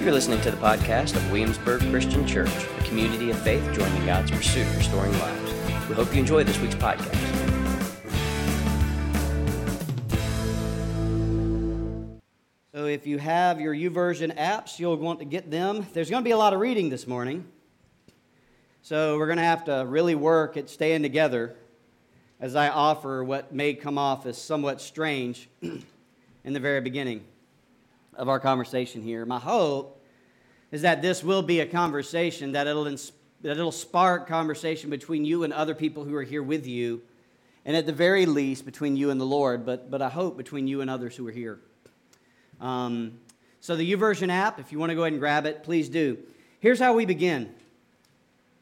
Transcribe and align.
You're 0.00 0.12
listening 0.12 0.40
to 0.40 0.50
the 0.50 0.56
podcast 0.56 1.14
of 1.14 1.30
Williamsburg 1.30 1.82
Christian 1.90 2.26
Church, 2.26 2.48
a 2.48 2.84
community 2.84 3.28
of 3.30 3.38
faith 3.42 3.62
joining 3.74 4.06
God's 4.06 4.30
pursuit 4.30 4.66
of 4.66 4.78
restoring 4.78 5.12
lives. 5.18 5.52
We 5.90 5.94
hope 5.94 6.14
you 6.14 6.20
enjoy 6.20 6.42
this 6.42 6.58
week's 6.58 6.74
podcast. 6.74 7.14
So, 12.72 12.86
if 12.86 13.06
you 13.06 13.18
have 13.18 13.60
your 13.60 13.74
YouVersion 13.74 14.34
apps, 14.38 14.78
you'll 14.78 14.96
want 14.96 15.18
to 15.18 15.26
get 15.26 15.50
them. 15.50 15.86
There's 15.92 16.08
going 16.08 16.22
to 16.22 16.26
be 16.26 16.32
a 16.32 16.38
lot 16.38 16.54
of 16.54 16.60
reading 16.60 16.88
this 16.88 17.06
morning. 17.06 17.44
So, 18.80 19.18
we're 19.18 19.26
going 19.26 19.36
to 19.36 19.44
have 19.44 19.66
to 19.66 19.84
really 19.86 20.14
work 20.14 20.56
at 20.56 20.70
staying 20.70 21.02
together 21.02 21.54
as 22.40 22.56
I 22.56 22.70
offer 22.70 23.22
what 23.22 23.52
may 23.52 23.74
come 23.74 23.98
off 23.98 24.24
as 24.24 24.38
somewhat 24.38 24.80
strange 24.80 25.50
in 25.60 25.84
the 26.54 26.58
very 26.60 26.80
beginning 26.80 27.26
of 28.14 28.28
our 28.28 28.40
conversation 28.40 29.02
here. 29.02 29.24
My 29.24 29.38
hope 29.38 30.02
is 30.70 30.82
that 30.82 31.02
this 31.02 31.22
will 31.24 31.42
be 31.42 31.60
a 31.60 31.66
conversation 31.66 32.52
that 32.52 32.66
it'll, 32.66 32.84
that 32.84 32.98
it'll 33.42 33.72
spark 33.72 34.28
conversation 34.28 34.90
between 34.90 35.24
you 35.24 35.44
and 35.44 35.52
other 35.52 35.74
people 35.74 36.04
who 36.04 36.14
are 36.14 36.22
here 36.22 36.42
with 36.42 36.66
you, 36.66 37.02
and 37.64 37.76
at 37.76 37.86
the 37.86 37.92
very 37.92 38.26
least 38.26 38.64
between 38.64 38.96
you 38.96 39.10
and 39.10 39.20
the 39.20 39.26
Lord, 39.26 39.66
but, 39.66 39.90
but 39.90 40.00
I 40.02 40.08
hope 40.08 40.36
between 40.36 40.66
you 40.66 40.80
and 40.80 40.90
others 40.90 41.16
who 41.16 41.26
are 41.28 41.32
here. 41.32 41.58
Um, 42.60 43.18
so, 43.60 43.76
the 43.76 43.92
YouVersion 43.92 44.30
app, 44.30 44.58
if 44.58 44.72
you 44.72 44.78
want 44.78 44.90
to 44.90 44.96
go 44.96 45.02
ahead 45.02 45.12
and 45.12 45.20
grab 45.20 45.44
it, 45.44 45.62
please 45.62 45.88
do. 45.88 46.18
Here's 46.60 46.78
how 46.78 46.94
we 46.94 47.04
begin 47.04 47.54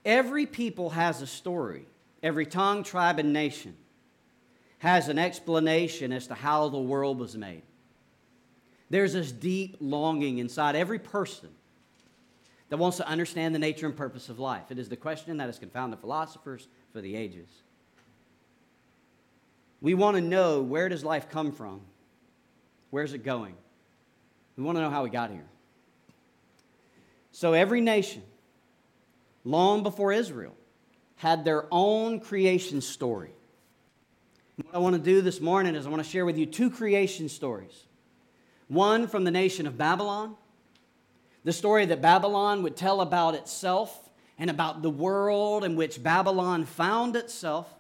every 0.05 0.47
people 0.47 0.91
has 0.91 1.23
a 1.23 1.27
story, 1.27 1.87
every 2.23 2.47
tongue, 2.47 2.83
tribe, 2.83 3.19
and 3.19 3.33
nation 3.33 3.77
has 4.79 5.09
an 5.09 5.19
explanation 5.19 6.13
as 6.13 6.29
to 6.29 6.35
how 6.35 6.69
the 6.69 6.79
world 6.79 7.19
was 7.19 7.37
made. 7.37 7.63
There's 8.91 9.13
this 9.13 9.33
deep 9.33 9.77
longing 9.81 10.39
inside 10.39 10.77
every 10.77 10.99
person 10.99 11.51
that 12.69 12.77
wants 12.77 12.99
to 12.99 13.09
understand 13.09 13.55
the 13.55 13.59
nature 13.59 13.87
and 13.87 13.97
purpose 13.97 14.29
of 14.29 14.39
life. 14.39 14.71
It 14.71 14.79
is 14.79 14.89
the 14.89 14.97
question 14.97 15.37
that 15.39 15.47
has 15.47 15.59
confounded 15.59 16.01
philosophers 16.01 16.69
for 16.93 17.01
the 17.01 17.17
ages. 17.17 17.49
We 19.81 19.95
want 19.95 20.17
to 20.17 20.21
know 20.21 20.63
where 20.63 20.89
does 20.89 21.05
life 21.05 21.31
come 21.31 21.53
from? 21.53 21.83
Where's 22.91 23.13
it 23.13 23.25
going? 23.25 23.55
We 24.57 24.65
want 24.65 24.77
to 24.77 24.83
know 24.83 24.91
how 24.91 25.05
we 25.05 25.11
got 25.11 25.31
here. 25.31 25.47
So 27.31 27.53
every 27.53 27.81
nation, 27.81 28.23
long 29.45 29.83
before 29.83 30.13
Israel, 30.13 30.55
had 31.17 31.45
their 31.45 31.67
own 31.71 32.21
creation 32.21 32.81
story. 32.81 33.33
What 34.57 34.75
I 34.75 34.79
want 34.79 34.97
to 34.97 35.03
do 35.03 35.21
this 35.21 35.41
morning 35.41 35.75
is 35.77 35.87
I 35.87 35.91
want 35.91 36.03
to 36.03 36.09
share 36.09 36.25
with 36.25 36.37
you 36.37 36.47
two 36.47 36.71
creation 36.71 37.29
stories. 37.29 37.85
One 38.69 39.09
from 39.09 39.25
the 39.25 39.31
nation 39.31 39.67
of 39.67 39.77
Babylon, 39.77 40.37
the 41.45 41.53
story 41.53 41.87
that 41.87 42.03
Babylon 42.03 42.63
would 42.63 42.77
tell 42.77 43.01
about 43.01 43.35
itself 43.35 44.09
and 44.39 44.51
about 44.51 44.83
the 44.83 44.91
world 44.91 45.65
in 45.65 45.75
which 45.75 46.03
Babylon 46.03 46.65
found 46.65 47.17
itself. 47.17 47.73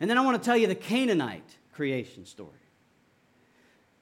And 0.00 0.10
then 0.10 0.18
I 0.18 0.22
want 0.22 0.42
to 0.42 0.44
tell 0.44 0.56
you 0.56 0.66
the 0.66 0.74
Canaanite 0.74 1.56
creation 1.72 2.26
story. 2.26 2.50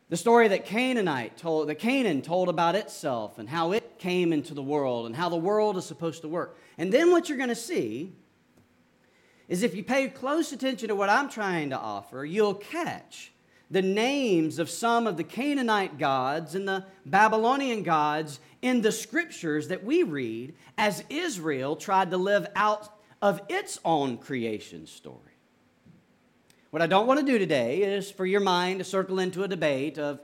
The 0.09 0.17
story 0.17 0.49
that 0.49 0.65
Canaanite 0.65 1.37
told, 1.37 1.69
that 1.69 1.77
Canaan 1.77 2.23
told 2.23 2.49
about 2.49 2.75
itself 2.75 3.39
and 3.39 3.49
how 3.49 3.73
it 3.73 3.99
came 3.99 4.33
into 4.33 4.55
the 4.55 4.63
world 4.63 5.07
and 5.07 5.15
how 5.15 5.29
the 5.29 5.37
world 5.37 5.77
is 5.77 5.85
supposed 5.85 6.23
to 6.23 6.29
work. 6.29 6.57
And 6.79 6.93
then 6.93 7.13
what 7.13 7.29
you're 7.29 7.39
going 7.39 7.51
to 7.51 7.55
see 7.55 8.13
is 9.49 9.63
if 9.63 9.75
you 9.75 9.85
pay 9.85 10.09
close 10.09 10.53
attention 10.53 10.89
to 10.89 10.95
what 10.95 11.11
I'm 11.11 11.29
trying 11.29 11.71
to 11.71 11.79
offer, 11.79 12.25
you'll 12.25 12.55
catch 12.55 13.33
the 13.71 13.83
names 13.83 14.59
of 14.59 14.69
some 14.69 15.07
of 15.07 15.17
the 15.17 15.25
Canaanite 15.25 15.97
gods 15.97 16.55
and 16.55 16.67
the 16.67 16.85
Babylonian 17.07 17.83
gods 17.83 18.41
in 18.63 18.81
the 18.81 18.91
scriptures 18.91 19.69
that 19.69 19.85
we 19.85 20.03
read 20.03 20.55
as 20.77 21.05
Israel 21.09 21.77
tried 21.77 22.11
to 22.11 22.17
live 22.17 22.47
out 22.57 22.89
of 23.23 23.41
its 23.49 23.79
own 23.85 24.19
creation 24.19 24.87
story. 24.87 25.17
What 26.71 26.83
I 26.83 26.87
don't 26.87 27.07
want 27.07 27.21
to 27.21 27.27
do 27.27 27.39
today 27.39 27.83
is 27.83 28.11
for 28.11 28.27
your 28.27 28.41
mind 28.41 28.79
to 28.79 28.85
circle 28.85 29.19
into 29.19 29.45
a 29.45 29.49
debate 29.49 29.99
of 29.99 30.21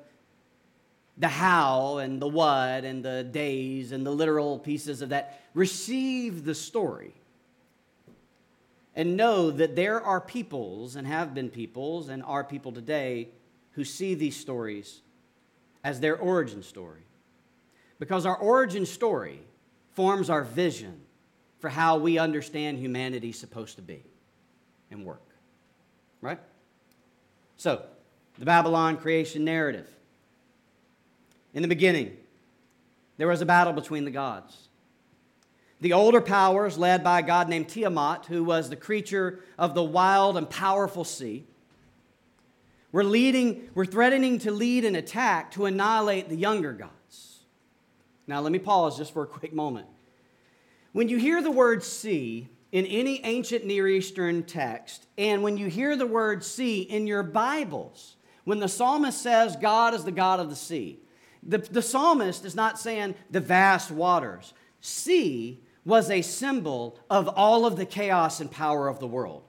the 1.16 1.28
how 1.28 1.98
and 1.98 2.20
the 2.20 2.28
what 2.28 2.84
and 2.84 3.04
the 3.04 3.24
days 3.24 3.92
and 3.92 4.04
the 4.04 4.10
literal 4.10 4.58
pieces 4.58 5.02
of 5.02 5.10
that. 5.10 5.40
Receive 5.54 6.44
the 6.44 6.54
story 6.54 7.14
and 8.96 9.16
know 9.16 9.50
that 9.50 9.76
there 9.76 10.00
are 10.00 10.20
peoples 10.20 10.96
and 10.96 11.06
have 11.06 11.34
been 11.34 11.50
peoples 11.50 12.08
and 12.08 12.22
are 12.24 12.42
people 12.42 12.72
today 12.72 13.28
who 13.72 13.84
see 13.84 14.14
these 14.14 14.34
stories 14.34 15.02
as 15.84 16.00
their 16.00 16.16
origin 16.16 16.62
story. 16.62 17.02
Because 17.98 18.24
our 18.24 18.36
origin 18.36 18.86
story 18.86 19.40
forms 19.92 20.30
our 20.30 20.42
vision 20.42 21.02
for 21.58 21.68
how 21.68 21.98
we 21.98 22.18
understand 22.18 22.78
humanity 22.78 23.32
supposed 23.32 23.76
to 23.76 23.82
be 23.82 24.02
and 24.90 25.04
work. 25.04 25.22
Right? 26.22 26.40
So, 27.58 27.82
the 28.38 28.46
Babylon 28.46 28.96
creation 28.96 29.44
narrative. 29.44 29.88
In 31.54 31.62
the 31.62 31.68
beginning, 31.68 32.16
there 33.18 33.28
was 33.28 33.40
a 33.42 33.46
battle 33.46 33.72
between 33.72 34.04
the 34.04 34.10
gods. 34.10 34.65
The 35.80 35.92
older 35.92 36.20
powers, 36.20 36.78
led 36.78 37.04
by 37.04 37.20
a 37.20 37.22
god 37.22 37.48
named 37.48 37.68
Tiamat, 37.68 38.26
who 38.26 38.42
was 38.42 38.70
the 38.70 38.76
creature 38.76 39.40
of 39.58 39.74
the 39.74 39.82
wild 39.82 40.36
and 40.36 40.48
powerful 40.48 41.04
sea, 41.04 41.44
were, 42.92 43.04
leading, 43.04 43.68
were 43.74 43.84
threatening 43.84 44.38
to 44.38 44.50
lead 44.50 44.84
an 44.86 44.94
attack 44.94 45.50
to 45.52 45.66
annihilate 45.66 46.30
the 46.30 46.36
younger 46.36 46.72
gods. 46.72 47.40
Now, 48.26 48.40
let 48.40 48.52
me 48.52 48.58
pause 48.58 48.96
just 48.96 49.12
for 49.12 49.22
a 49.22 49.26
quick 49.26 49.52
moment. 49.52 49.86
When 50.92 51.08
you 51.08 51.18
hear 51.18 51.42
the 51.42 51.50
word 51.50 51.84
sea 51.84 52.48
in 52.72 52.86
any 52.86 53.22
ancient 53.24 53.66
Near 53.66 53.86
Eastern 53.86 54.44
text, 54.44 55.06
and 55.18 55.42
when 55.42 55.58
you 55.58 55.66
hear 55.66 55.94
the 55.94 56.06
word 56.06 56.42
sea 56.42 56.80
in 56.80 57.06
your 57.06 57.22
Bibles, 57.22 58.16
when 58.44 58.60
the 58.60 58.68
psalmist 58.68 59.20
says 59.20 59.56
God 59.56 59.92
is 59.92 60.04
the 60.04 60.10
God 60.10 60.40
of 60.40 60.48
the 60.48 60.56
sea, 60.56 61.00
the, 61.42 61.58
the 61.58 61.82
psalmist 61.82 62.44
is 62.46 62.54
not 62.54 62.78
saying 62.78 63.14
the 63.30 63.40
vast 63.40 63.90
waters. 63.90 64.54
Sea 64.80 65.60
was 65.86 66.10
a 66.10 66.20
symbol 66.20 66.98
of 67.08 67.28
all 67.28 67.64
of 67.64 67.76
the 67.76 67.86
chaos 67.86 68.40
and 68.40 68.50
power 68.50 68.88
of 68.88 68.98
the 68.98 69.06
world. 69.06 69.44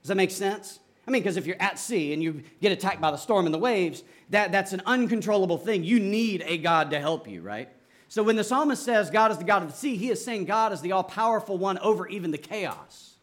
Does 0.00 0.08
that 0.08 0.14
make 0.14 0.30
sense? 0.30 0.78
I 1.06 1.10
mean, 1.10 1.22
because 1.22 1.36
if 1.36 1.46
you're 1.46 1.60
at 1.60 1.78
sea 1.78 2.12
and 2.12 2.22
you 2.22 2.44
get 2.62 2.70
attacked 2.70 3.00
by 3.00 3.10
the 3.10 3.16
storm 3.16 3.44
and 3.44 3.52
the 3.52 3.58
waves, 3.58 4.04
that, 4.30 4.52
that's 4.52 4.72
an 4.72 4.82
uncontrollable 4.86 5.58
thing. 5.58 5.82
You 5.82 5.98
need 5.98 6.44
a 6.46 6.58
God 6.58 6.92
to 6.92 7.00
help 7.00 7.28
you, 7.28 7.42
right? 7.42 7.68
So 8.06 8.22
when 8.22 8.36
the 8.36 8.44
psalmist 8.44 8.84
says 8.84 9.10
God 9.10 9.32
is 9.32 9.38
the 9.38 9.44
God 9.44 9.62
of 9.62 9.70
the 9.70 9.76
sea, 9.76 9.96
he 9.96 10.10
is 10.10 10.24
saying 10.24 10.44
God 10.44 10.72
is 10.72 10.80
the 10.80 10.92
all 10.92 11.02
powerful 11.02 11.58
one 11.58 11.78
over 11.78 12.06
even 12.06 12.30
the 12.30 12.38
chaos. 12.38 13.16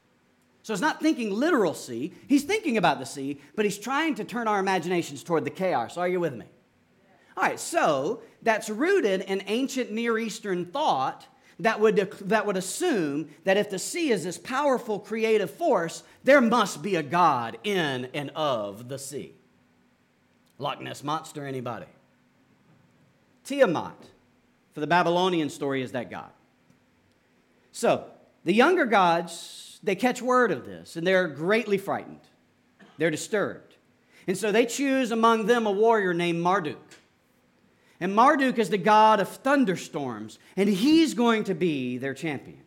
So 0.61 0.73
he's 0.73 0.81
not 0.81 0.99
thinking 0.99 1.31
literal 1.31 1.73
sea. 1.73 2.13
He's 2.28 2.44
thinking 2.44 2.75
about 2.75 2.99
the 2.99 3.05
sea, 3.05 3.39
but 3.55 3.63
he's 3.63 3.78
trying 3.78 4.16
to 4.16 4.25
turn 4.25 4.49
our 4.49 4.59
imaginations 4.59 5.23
toward 5.23 5.45
the 5.45 5.49
chaos. 5.49 5.95
Are 5.95 6.07
you 6.09 6.19
with 6.19 6.34
me? 6.34 6.45
All 7.38 7.44
right, 7.44 7.59
so 7.59 8.22
that's 8.41 8.69
rooted 8.69 9.22
in 9.22 9.44
ancient 9.47 9.91
Near 9.91 10.17
Eastern 10.17 10.66
thought 10.66 11.25
that 11.59 11.79
would, 11.79 11.95
that 12.25 12.45
would 12.45 12.57
assume 12.57 13.29
that 13.44 13.57
if 13.57 13.69
the 13.69 13.79
sea 13.79 14.12
is 14.12 14.23
this 14.23 14.38
powerful 14.38 15.00
creative 15.00 15.50
force, 15.50 16.03
there 16.23 16.41
must 16.41 16.84
be 16.84 16.95
a 16.95 17.03
God 17.03 17.57
in 17.63 18.09
and 18.13 18.29
of 18.35 18.90
the 18.90 19.00
sea. 19.00 19.34
Loch 20.59 20.81
Ness 20.81 21.03
Monster, 21.03 21.46
anybody? 21.46 21.88
Tiamat, 23.44 23.97
for 24.73 24.81
the 24.81 24.88
Babylonian 24.88 25.50
story, 25.50 25.81
is 25.81 25.94
that 25.94 26.09
God. 26.09 26.29
So, 27.72 28.06
the 28.44 28.53
younger 28.53 28.85
gods, 28.85 29.79
they 29.84 29.96
catch 29.96 30.22
word 30.22 30.51
of 30.51 30.66
this 30.66 30.96
and 30.96 31.06
they're 31.06 31.28
greatly 31.28 31.78
frightened. 31.78 32.22
They're 32.97 33.12
disturbed. 33.12 33.75
And 34.28 34.38
so 34.38 34.51
they 34.51 34.66
choose 34.66 35.12
among 35.12 35.46
them 35.46 35.66
a 35.66 35.72
warrior 35.72 36.13
named 36.13 36.41
Marduk. 36.41 36.79
And 38.00 38.16
Marduk 38.16 38.59
is 38.59 38.69
the 38.69 38.78
god 38.78 39.20
of 39.20 39.29
thunderstorms, 39.29 40.38
and 40.55 40.70
he's 40.70 41.14
going 41.14 41.46
to 41.46 41.55
be 41.55 41.97
their 41.97 42.14
champion. 42.14 42.61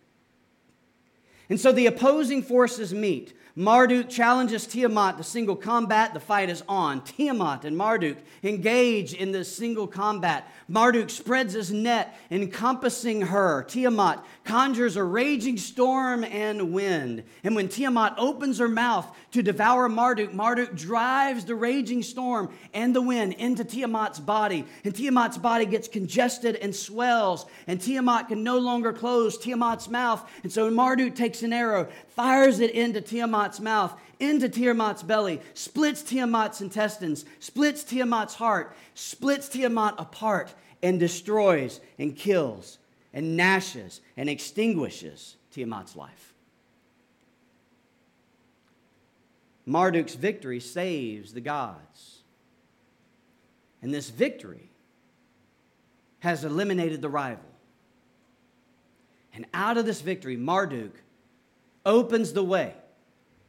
And 1.49 1.61
so 1.61 1.73
the 1.73 1.87
opposing 1.87 2.43
forces 2.43 2.93
meet. 2.93 3.37
Marduk 3.57 4.09
challenges 4.09 4.67
Tiamat 4.67 5.19
to 5.19 5.25
single 5.25 5.57
combat. 5.57 6.15
The 6.15 6.21
fight 6.21 6.49
is 6.51 6.63
on. 6.69 7.03
Tiamat 7.03 7.65
and 7.65 7.77
Marduk 7.77 8.19
engage 8.43 9.13
in 9.13 9.33
this 9.33 9.55
single 9.55 9.87
combat. 9.87 10.49
Marduk 10.69 11.11
spreads 11.11 11.55
his 11.55 11.73
net, 11.73 12.17
encompassing 12.31 13.23
her. 13.23 13.65
Tiamat 13.65 14.25
conjures 14.45 14.97
a 14.97 15.03
raging 15.03 15.57
storm 15.57 16.23
and 16.23 16.73
wind. 16.73 17.25
And 17.43 17.57
when 17.57 17.69
Tiamat 17.69 18.15
opens 18.19 18.59
her 18.59 18.69
mouth 18.69 19.13
to 19.33 19.43
devour 19.43 19.89
Marduk, 19.89 20.33
Marduk 20.33 20.77
drives 20.77 21.45
the 21.45 21.57
raging 21.57 22.05
storm 22.05 22.51
and 22.73 22.95
the 22.95 23.03
wind 23.03 23.33
into 23.35 23.65
Tiamat's 23.65 24.21
body. 24.21 24.65
And 24.85 24.95
Tiamat's 24.95 25.39
body 25.39 25.67
gets 25.67 25.89
congested 25.89 26.55
and 26.57 26.75
swells. 26.75 27.47
And 27.67 27.81
Tiamat 27.81 28.29
can 28.29 28.45
no 28.45 28.59
longer 28.59 28.93
close 28.93 29.37
Tiamat's 29.37 29.89
mouth. 29.89 30.29
And 30.45 30.53
so 30.53 30.71
Marduk 30.71 31.17
takes 31.17 31.43
an 31.43 31.53
arrow, 31.53 31.89
fires 32.11 32.61
it 32.61 32.71
into 32.71 33.01
Tiamat's 33.41 33.61
mouth 33.61 33.99
into 34.19 34.49
Tiamat's 34.49 35.03
belly, 35.03 35.41
splits 35.55 36.03
Tiamat's 36.03 36.61
intestines, 36.61 37.25
splits 37.39 37.83
Tiamat's 37.85 38.35
heart, 38.35 38.77
splits 38.95 39.49
Tiamat 39.49 39.95
apart, 39.99 40.55
and 40.83 41.01
destroys 41.01 41.81
and 41.99 42.15
kills 42.17 42.79
and 43.13 43.37
gnashes 43.37 44.01
and 44.17 44.29
extinguishes 44.29 45.37
Tiamat's 45.53 45.97
life. 45.97 46.35
Marduk's 49.67 50.15
victory 50.15 50.61
saves 50.61 51.33
the 51.33 51.41
gods. 51.41 52.19
And 53.83 53.95
this 53.95 54.11
victory 54.11 54.69
has 56.19 56.45
eliminated 56.45 57.01
the 57.01 57.09
rival. 57.09 57.45
And 59.33 59.47
out 59.55 59.79
of 59.79 59.87
this 59.87 60.03
victory, 60.03 60.37
Marduk 60.37 60.93
opens 61.87 62.33
the 62.33 62.45
way 62.45 62.75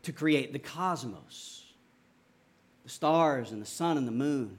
to 0.04 0.12
create 0.12 0.54
the 0.54 0.60
cosmos, 0.60 1.74
the 2.84 2.90
stars 2.90 3.52
and 3.52 3.62
the 3.62 3.66
sun 3.66 3.98
and 3.98 4.08
the 4.08 4.12
moon, 4.12 4.58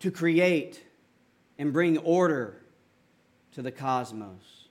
to 0.00 0.10
create 0.10 0.82
and 1.58 1.72
bring 1.72 1.98
order 1.98 2.62
to 3.52 3.62
the 3.62 3.72
cosmos. 3.72 4.68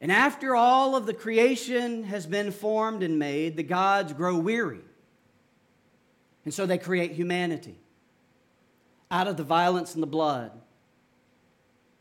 And 0.00 0.12
after 0.12 0.54
all 0.54 0.94
of 0.94 1.06
the 1.06 1.14
creation 1.14 2.04
has 2.04 2.26
been 2.26 2.50
formed 2.50 3.02
and 3.02 3.18
made, 3.18 3.56
the 3.56 3.62
gods 3.62 4.12
grow 4.12 4.36
weary. 4.38 4.80
And 6.44 6.54
so 6.54 6.66
they 6.66 6.78
create 6.78 7.12
humanity 7.12 7.78
out 9.10 9.26
of 9.26 9.36
the 9.36 9.42
violence 9.42 9.94
and 9.94 10.02
the 10.02 10.06
blood. 10.06 10.52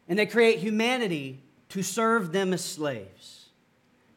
And 0.07 0.19
they 0.19 0.25
create 0.25 0.59
humanity 0.59 1.41
to 1.69 1.81
serve 1.81 2.31
them 2.31 2.53
as 2.53 2.63
slaves, 2.63 3.44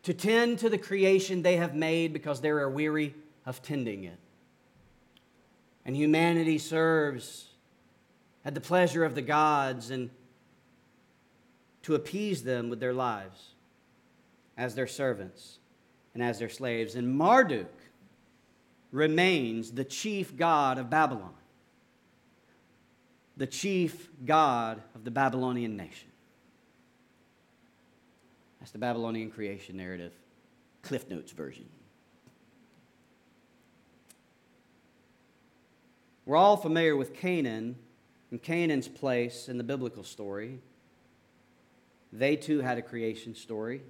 to 0.09 0.15
tend 0.15 0.59
to 0.59 0.71
the 0.71 0.79
creation 0.79 1.43
they 1.43 1.57
have 1.57 1.75
made 1.75 2.15
because 2.15 2.41
they 2.41 2.49
are 2.49 2.71
weary 2.71 3.15
of 3.45 3.61
tending 3.61 4.05
it. 4.05 4.19
And 5.85 5.95
humanity 5.95 6.57
serves 6.57 7.49
at 8.43 8.55
the 8.55 8.61
pleasure 8.63 9.05
of 9.05 9.15
the 9.15 9.21
gods 9.21 9.91
and 9.91 10.09
to 11.83 11.95
appease 11.95 12.43
them 12.43 12.71
with 12.71 12.81
their 12.81 12.95
lives 12.95 13.51
as 14.57 14.75
their 14.75 14.87
servants 14.87 15.59
and 16.15 16.23
as 16.23 16.39
their 16.39 16.49
slaves. 16.49 16.95
And 16.95 17.15
Marduk 17.15 17.71
remains 18.91 19.73
the 19.73 19.85
chief 19.85 20.35
god 20.39 20.79
of 20.79 20.89
Babylon, 20.89 21.35
the 23.37 23.47
chief 23.47 24.09
god 24.25 24.81
of 24.95 25.05
the 25.05 25.11
Babylonian 25.11 25.77
nation. 25.77 26.08
That's 28.61 28.73
the 28.73 28.79
Babylonian 28.79 29.31
creation 29.31 29.77
narrative, 29.77 30.13
Cliff 30.83 31.09
Notes 31.09 31.33
version. 31.33 31.67
We're 36.27 36.37
all 36.37 36.57
familiar 36.57 36.97
with 36.97 37.15
Canaan 37.15 37.77
and 38.31 38.43
Canaan's 38.43 38.89
place 38.89 39.49
in 39.49 39.57
the 39.57 39.65
biblical 39.65 40.03
story. 40.03 40.61
They 42.13 42.37
too 42.37 42.61
had 42.61 42.77
a 42.77 42.83
creation 42.83 43.35
story. 43.35 43.81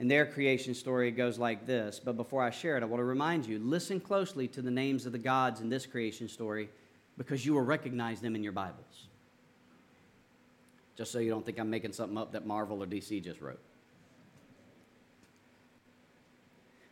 And 0.00 0.10
their 0.10 0.24
creation 0.24 0.74
story 0.74 1.10
goes 1.10 1.38
like 1.38 1.66
this. 1.66 2.00
But 2.02 2.16
before 2.16 2.42
I 2.42 2.50
share 2.50 2.76
it, 2.78 2.82
I 2.82 2.86
want 2.86 3.00
to 3.00 3.04
remind 3.04 3.46
you 3.46 3.58
listen 3.58 4.00
closely 4.00 4.48
to 4.48 4.62
the 4.62 4.70
names 4.70 5.04
of 5.06 5.12
the 5.12 5.18
gods 5.18 5.60
in 5.60 5.68
this 5.68 5.86
creation 5.86 6.26
story 6.26 6.70
because 7.18 7.44
you 7.44 7.52
will 7.52 7.60
recognize 7.60 8.20
them 8.20 8.34
in 8.34 8.42
your 8.42 8.52
Bibles. 8.52 9.09
Just 11.00 11.12
so 11.12 11.18
you 11.18 11.30
don't 11.30 11.46
think 11.46 11.58
I'm 11.58 11.70
making 11.70 11.94
something 11.94 12.18
up 12.18 12.32
that 12.32 12.44
Marvel 12.44 12.82
or 12.82 12.86
DC 12.86 13.24
just 13.24 13.40
wrote. 13.40 13.58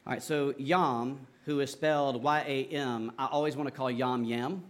All 0.06 0.14
right, 0.14 0.22
so 0.22 0.55
Yam, 0.56 1.26
who 1.44 1.60
is 1.60 1.70
spelled 1.70 2.22
Y 2.22 2.40
A 2.46 2.75
M, 2.75 3.12
I 3.19 3.26
always 3.26 3.55
want 3.55 3.69
to 3.69 3.70
call 3.70 3.90
Yam 3.90 4.25
Yam 4.25 4.64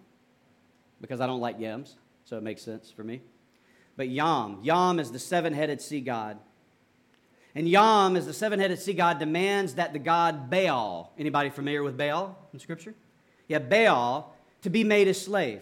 because 1.00 1.20
I 1.20 1.28
don't 1.28 1.38
like 1.38 1.60
yams, 1.60 1.94
so 2.24 2.36
it 2.36 2.42
makes 2.42 2.62
sense 2.62 2.90
for 2.90 3.04
me. 3.04 3.22
But 3.96 4.08
Yam, 4.08 4.58
Yam 4.64 4.98
is 4.98 5.12
the 5.12 5.20
seven 5.20 5.52
headed 5.52 5.80
sea 5.80 6.00
god. 6.00 6.38
And 7.54 7.68
Yam, 7.68 8.16
as 8.16 8.26
the 8.26 8.32
seven 8.34 8.58
headed 8.58 8.80
sea 8.80 8.94
god, 8.94 9.20
demands 9.20 9.74
that 9.74 9.92
the 9.92 10.00
god 10.00 10.50
Baal, 10.50 11.12
anybody 11.16 11.50
familiar 11.50 11.84
with 11.84 11.96
Baal 11.96 12.36
in 12.52 12.58
Scripture? 12.58 12.96
Yeah, 13.46 13.60
Baal, 13.60 14.34
to 14.62 14.68
be 14.68 14.82
made 14.82 15.06
a 15.06 15.14
slave. 15.14 15.60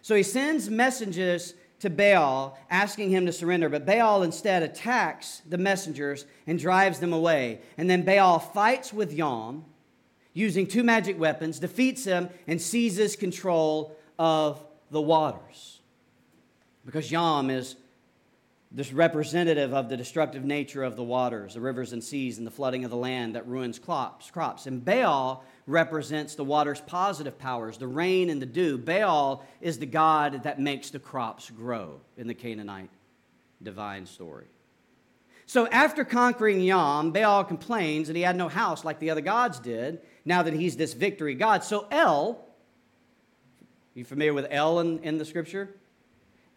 So 0.00 0.14
he 0.14 0.22
sends 0.22 0.70
messengers 0.70 1.52
to 1.82 1.90
Baal 1.90 2.56
asking 2.70 3.10
him 3.10 3.26
to 3.26 3.32
surrender, 3.32 3.68
but 3.68 3.84
Baal 3.84 4.22
instead 4.22 4.62
attacks 4.62 5.42
the 5.48 5.58
messengers 5.58 6.26
and 6.46 6.58
drives 6.58 7.00
them 7.00 7.12
away. 7.12 7.60
And 7.76 7.90
then 7.90 8.02
Baal 8.02 8.38
fights 8.38 8.92
with 8.92 9.12
Yam 9.12 9.64
using 10.32 10.66
two 10.66 10.84
magic 10.84 11.18
weapons, 11.18 11.58
defeats 11.58 12.04
him, 12.04 12.30
and 12.46 12.62
seizes 12.62 13.16
control 13.16 13.96
of 14.16 14.64
the 14.92 15.00
waters. 15.00 15.80
Because 16.86 17.10
Yam 17.10 17.50
is 17.50 17.74
this 18.70 18.92
representative 18.92 19.74
of 19.74 19.88
the 19.88 19.96
destructive 19.96 20.44
nature 20.44 20.84
of 20.84 20.94
the 20.94 21.02
waters, 21.02 21.54
the 21.54 21.60
rivers 21.60 21.92
and 21.92 22.02
seas, 22.02 22.38
and 22.38 22.46
the 22.46 22.50
flooding 22.50 22.84
of 22.84 22.92
the 22.92 22.96
land 22.96 23.34
that 23.34 23.46
ruins 23.48 23.80
crops. 23.80 24.30
crops. 24.30 24.66
And 24.66 24.84
Baal 24.84 25.44
represents 25.66 26.34
the 26.34 26.44
water's 26.44 26.80
positive 26.80 27.38
powers, 27.38 27.78
the 27.78 27.86
rain 27.86 28.30
and 28.30 28.42
the 28.42 28.46
dew. 28.46 28.76
Baal 28.78 29.44
is 29.60 29.78
the 29.78 29.86
God 29.86 30.42
that 30.42 30.60
makes 30.60 30.90
the 30.90 30.98
crops 30.98 31.50
grow 31.50 32.00
in 32.16 32.26
the 32.26 32.34
Canaanite 32.34 32.90
divine 33.62 34.06
story. 34.06 34.46
So 35.46 35.66
after 35.66 36.04
conquering 36.04 36.60
Yam, 36.60 37.12
Baal 37.12 37.44
complains 37.44 38.08
that 38.08 38.16
he 38.16 38.22
had 38.22 38.36
no 38.36 38.48
house 38.48 38.84
like 38.84 38.98
the 38.98 39.10
other 39.10 39.20
gods 39.20 39.58
did, 39.58 40.00
now 40.24 40.42
that 40.42 40.54
he's 40.54 40.76
this 40.76 40.94
victory 40.94 41.34
God. 41.34 41.62
So 41.62 41.86
El, 41.90 42.44
you 43.94 44.04
familiar 44.04 44.32
with 44.32 44.46
El 44.50 44.80
in, 44.80 44.98
in 45.00 45.18
the 45.18 45.24
scripture? 45.24 45.68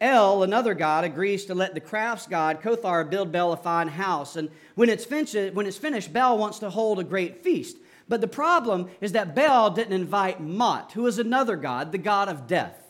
El, 0.02 0.44
another 0.44 0.74
god, 0.74 1.04
agrees 1.04 1.46
to 1.46 1.56
let 1.56 1.74
the 1.74 1.80
crafts 1.80 2.28
god 2.28 2.62
Kothar 2.62 3.10
build 3.10 3.32
Bel 3.32 3.54
a 3.54 3.58
fine 3.58 3.88
house. 3.88 4.36
And 4.36 4.50
when 4.76 4.90
it's, 4.90 5.06
finished, 5.06 5.54
when 5.54 5.66
it's 5.66 5.78
finished, 5.78 6.12
Bel 6.12 6.38
wants 6.38 6.60
to 6.60 6.70
hold 6.70 7.00
a 7.00 7.04
great 7.04 7.44
feast. 7.44 7.78
But 8.08 8.22
the 8.22 8.28
problem 8.28 8.90
is 9.02 9.14
that 9.14 9.36
Bel 9.36 9.72
didn't 9.72 9.94
invite 9.94 10.40
Mot, 10.40 10.92
who 10.92 11.08
is 11.08 11.18
another 11.18 11.56
god, 11.56 11.92
the 11.92 11.98
god 11.98 12.30
of 12.30 12.48
death. 12.48 12.82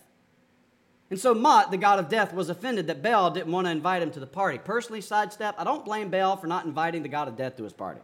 And 1.09 1.19
so 1.19 1.33
Mot, 1.33 1.71
the 1.71 1.77
god 1.77 1.99
of 1.99 2.09
death, 2.09 2.33
was 2.33 2.49
offended 2.49 2.87
that 2.87 3.01
Bel 3.01 3.31
didn't 3.31 3.51
want 3.51 3.67
to 3.67 3.71
invite 3.71 4.01
him 4.01 4.11
to 4.11 4.19
the 4.19 4.27
party. 4.27 4.57
Personally, 4.57 5.01
sidestep, 5.01 5.55
I 5.57 5.63
don't 5.63 5.85
blame 5.85 6.09
Bel 6.09 6.35
for 6.35 6.47
not 6.47 6.65
inviting 6.65 7.03
the 7.03 7.09
god 7.09 7.27
of 7.27 7.37
death 7.37 7.55
to 7.57 7.63
his 7.63 7.73
party. 7.73 8.01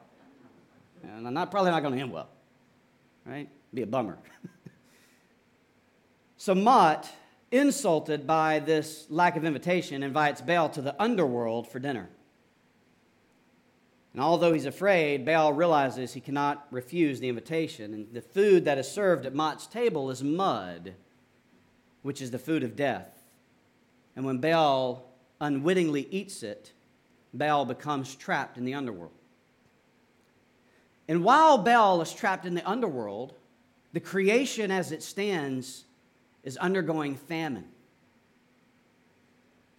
And 1.04 1.28
I'm 1.28 1.34
not, 1.34 1.52
probably 1.52 1.72
not 1.72 1.82
going 1.82 1.96
to 1.96 2.00
end 2.00 2.12
well. 2.12 2.30
Right? 3.26 3.50
Be 3.74 3.82
a 3.82 3.88
bummer. 3.88 4.18
so 6.38 6.56
Mot 6.56 7.10
insulted 7.52 8.26
by 8.26 8.60
this 8.60 9.08
lack 9.10 9.36
of 9.36 9.44
invitation, 9.44 10.04
invites 10.04 10.42
Baal 10.42 10.70
to 10.70 10.82
the 10.82 11.00
underworld 11.02 11.68
for 11.68 11.80
dinner. 11.80 12.08
And 14.14 14.22
although 14.22 14.54
he's 14.54 14.66
afraid, 14.66 15.26
Baal 15.26 15.54
realizes 15.54 16.14
he 16.14 16.20
cannot 16.20 16.68
refuse 16.70 17.20
the 17.20 17.30
invitation. 17.30 17.94
And 17.94 18.14
the 18.14 18.22
food 18.22 18.66
that 18.66 18.78
is 18.78 18.92
served 18.92 19.26
at 19.26 19.34
Mot's 19.34 19.68
table 19.68 20.10
is 20.10 20.22
mud, 20.22 20.96
which 22.02 22.22
is 22.22 22.32
the 22.32 22.40
food 22.40 22.64
of 22.64 22.76
death. 22.76 23.24
And 24.16 24.26
when 24.26 24.40
Baal 24.40 25.06
unwittingly 25.40 26.08
eats 26.12 26.44
it, 26.44 26.74
Baal 27.34 27.66
becomes 27.66 28.14
trapped 28.16 28.58
in 28.58 28.66
the 28.66 28.74
underworld. 28.74 29.14
And 31.08 31.24
while 31.24 31.58
Baal 31.58 32.02
is 32.02 32.14
trapped 32.14 32.46
in 32.46 32.56
the 32.56 32.70
underworld, 32.70 33.34
the 33.94 34.00
creation 34.00 34.72
as 34.72 34.92
it 34.92 35.04
stands 35.04 35.86
is 36.44 36.58
undergoing 36.58 37.16
famine. 37.16 37.68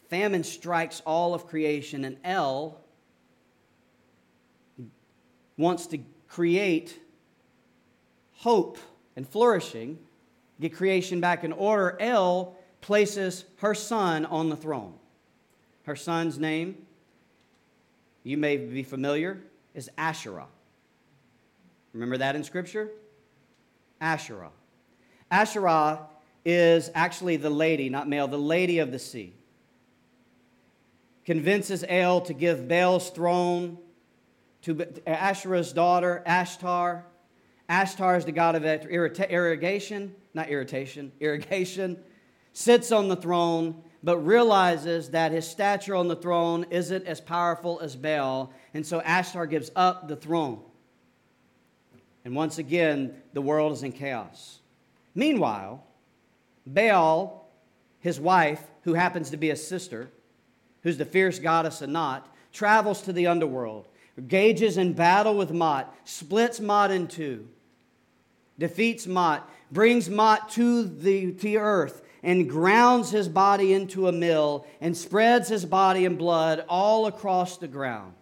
Famine 0.08 0.44
strikes 0.44 1.00
all 1.06 1.32
of 1.34 1.46
creation, 1.46 2.04
and 2.04 2.18
El 2.24 2.81
wants 5.56 5.87
to 5.88 5.99
create 6.28 6.99
hope 8.35 8.78
and 9.16 9.28
flourishing, 9.28 9.99
get 10.61 10.75
creation 10.75 11.21
back 11.21 11.44
in 11.44 11.52
order. 11.52 11.97
El 12.00 12.56
places 12.80 13.44
her 13.59 13.75
son 13.75 14.25
on 14.26 14.49
the 14.49 14.56
throne. 14.56 14.94
Her 15.85 15.97
son's 15.97 16.38
name, 16.38 16.87
you 18.23 18.37
may 18.37 18.56
be 18.56 18.82
familiar, 18.82 19.42
is 19.75 19.90
Asherah. 19.99 20.47
Remember 21.92 22.18
that 22.18 22.37
in 22.37 22.44
Scripture? 22.44 22.90
Asherah. 24.00 24.50
Asherah 25.30 26.00
is 26.44 26.90
actually 26.94 27.37
the 27.37 27.50
lady, 27.50 27.88
not 27.88 28.09
male, 28.09 28.28
the 28.28 28.37
lady 28.37 28.78
of 28.78 28.90
the 28.92 28.99
sea. 28.99 29.35
Convinces 31.25 31.85
El 31.88 32.21
to 32.23 32.35
give 32.35 32.66
Baal's 32.66 33.11
throne 33.11 33.78
to 34.62 34.75
Asherah's 35.07 35.73
daughter, 35.73 36.23
Ashtar. 36.26 37.02
Ashtar 37.69 38.16
is 38.16 38.25
the 38.25 38.33
god 38.33 38.54
of 38.54 38.64
irrigation, 38.64 40.14
not 40.35 40.49
irritation, 40.49 41.12
irrigation. 41.21 41.99
Sits 42.52 42.92
on 42.92 43.09
the 43.09 43.16
throne, 43.16 43.83
but 44.02 44.19
realizes 44.19 45.11
that 45.11 45.33
his 45.33 45.47
stature 45.47 45.95
on 45.95 46.09
the 46.09 46.16
throne 46.16 46.66
isn't 46.71 47.07
as 47.07 47.21
powerful 47.21 47.81
as 47.81 47.97
Baal, 47.97 48.52
and 48.75 48.87
so 48.87 49.00
Ashtar 49.00 49.49
gives 49.49 49.71
up 49.75 50.09
the 50.09 50.16
throne. 50.16 50.61
And 52.25 52.35
once 52.37 52.59
again, 52.59 53.14
the 53.33 53.42
world 53.42 53.73
is 53.73 53.83
in 53.83 53.92
chaos. 53.92 54.61
Meanwhile, 55.14 55.85
Baal 56.66 57.42
his 58.02 58.19
wife, 58.19 58.61
who 58.83 58.95
happens 58.95 59.31
to 59.31 59.37
be 59.37 59.50
a 59.50 59.57
sister, 59.57 60.11
who's 60.83 60.99
the 60.99 61.04
fierce 61.04 61.38
goddess 61.38 61.81
Anat, 61.81 62.26
travels 62.52 63.00
to 63.02 63.12
the 63.12 63.28
underworld, 63.28 63.87
engages 64.16 64.76
in 64.76 64.92
battle 64.92 65.37
with 65.37 65.52
Mot, 65.52 65.95
splits 66.04 66.61
Mot 66.61 66.90
in 66.90 67.09
two, 67.09 67.49
defeats 68.59 69.07
Mot, 69.07 69.49
brings 69.71 70.11
Mot 70.11 70.50
to 70.50 70.85
the, 70.85 71.33
to 71.33 71.57
earth, 71.57 72.02
and 72.23 72.49
grounds 72.49 73.11
his 73.11 73.28
body 73.28 73.73
into 73.73 74.07
a 74.07 74.12
mill 74.12 74.66
and 74.81 74.97
spreads 74.97 75.49
his 75.49 75.64
body 75.64 76.04
and 76.07 76.19
blood 76.19 76.64
all 76.69 77.07
across 77.07 77.57
the 77.59 77.66
ground. 77.66 78.14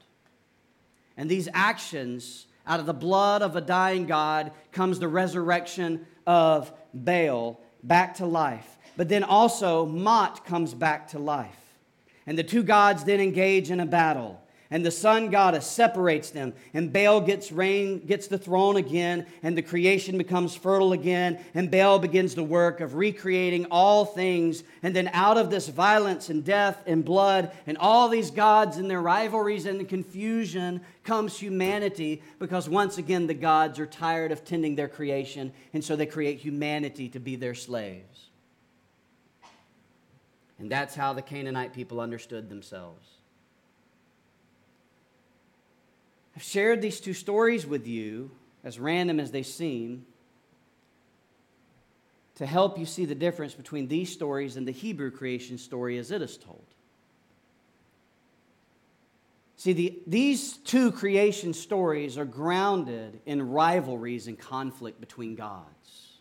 And 1.16 1.30
these 1.30 1.48
actions, 1.52 2.46
out 2.66 2.80
of 2.80 2.86
the 2.86 2.94
blood 2.94 3.42
of 3.42 3.56
a 3.56 3.60
dying 3.60 4.06
God, 4.06 4.52
comes 4.72 4.98
the 4.98 5.08
resurrection 5.08 6.06
of 6.26 6.72
Baal 6.94 7.60
back 7.82 8.14
to 8.16 8.26
life. 8.26 8.78
But 8.96 9.08
then 9.10 9.22
also, 9.22 9.84
Mot 9.84 10.46
comes 10.46 10.72
back 10.72 11.08
to 11.08 11.18
life. 11.18 11.56
And 12.26 12.38
the 12.38 12.42
two 12.42 12.62
gods 12.62 13.04
then 13.04 13.20
engage 13.20 13.70
in 13.70 13.80
a 13.80 13.86
battle 13.86 14.39
and 14.72 14.86
the 14.86 14.90
sun 14.90 15.30
goddess 15.30 15.66
separates 15.66 16.30
them. 16.30 16.54
And 16.72 16.92
baal 16.92 17.20
gets 17.20 17.50
rain 17.50 17.98
gets 18.06 18.28
the 18.28 18.38
throne 18.38 18.76
again 18.76 19.26
and 19.42 19.58
the 19.58 19.62
creation 19.62 20.16
becomes 20.16 20.54
fertile 20.54 20.92
again 20.92 21.40
and 21.54 21.70
baal 21.70 21.98
begins 21.98 22.36
the 22.36 22.44
work 22.44 22.80
of 22.80 22.94
recreating 22.94 23.66
all 23.66 24.04
things. 24.04 24.62
And 24.84 24.94
then 24.94 25.10
out 25.12 25.36
of 25.36 25.50
this 25.50 25.68
violence 25.68 26.28
and 26.28 26.44
death 26.44 26.80
and 26.86 27.04
blood 27.04 27.50
and 27.66 27.78
all 27.78 28.08
these 28.08 28.30
gods 28.30 28.76
and 28.76 28.88
their 28.88 29.02
rivalries 29.02 29.66
and 29.66 29.88
confusion 29.88 30.82
comes 31.02 31.36
humanity 31.36 32.22
because 32.38 32.68
once 32.68 32.96
again 32.96 33.26
the 33.26 33.34
gods 33.34 33.80
are 33.80 33.86
tired 33.86 34.30
of 34.30 34.44
tending 34.44 34.76
their 34.76 34.88
creation 34.88 35.52
and 35.72 35.82
so 35.82 35.96
they 35.96 36.06
create 36.06 36.38
humanity 36.38 37.08
to 37.08 37.18
be 37.18 37.34
their 37.34 37.54
slaves. 37.54 38.28
And 40.60 40.70
that's 40.70 40.94
how 40.94 41.12
the 41.12 41.22
canaanite 41.22 41.72
people 41.72 42.00
understood 42.00 42.48
themselves 42.48 43.19
I've 46.40 46.46
shared 46.46 46.80
these 46.80 47.00
two 47.00 47.12
stories 47.12 47.66
with 47.66 47.86
you, 47.86 48.30
as 48.64 48.78
random 48.78 49.20
as 49.20 49.30
they 49.30 49.42
seem, 49.42 50.06
to 52.36 52.46
help 52.46 52.78
you 52.78 52.86
see 52.86 53.04
the 53.04 53.14
difference 53.14 53.52
between 53.52 53.88
these 53.88 54.10
stories 54.10 54.56
and 54.56 54.66
the 54.66 54.72
Hebrew 54.72 55.10
creation 55.10 55.58
story 55.58 55.98
as 55.98 56.10
it 56.10 56.22
is 56.22 56.38
told. 56.38 56.64
See, 59.58 59.74
the, 59.74 59.98
these 60.06 60.54
two 60.54 60.92
creation 60.92 61.52
stories 61.52 62.16
are 62.16 62.24
grounded 62.24 63.20
in 63.26 63.50
rivalries 63.50 64.26
and 64.26 64.38
conflict 64.38 64.98
between 64.98 65.34
gods. 65.34 66.12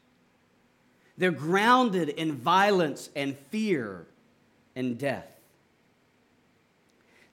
They're 1.17 1.31
grounded 1.31 2.09
in 2.09 2.33
violence 2.33 3.09
and 3.15 3.37
fear 3.51 4.05
and 4.75 4.97
death. 4.97 5.31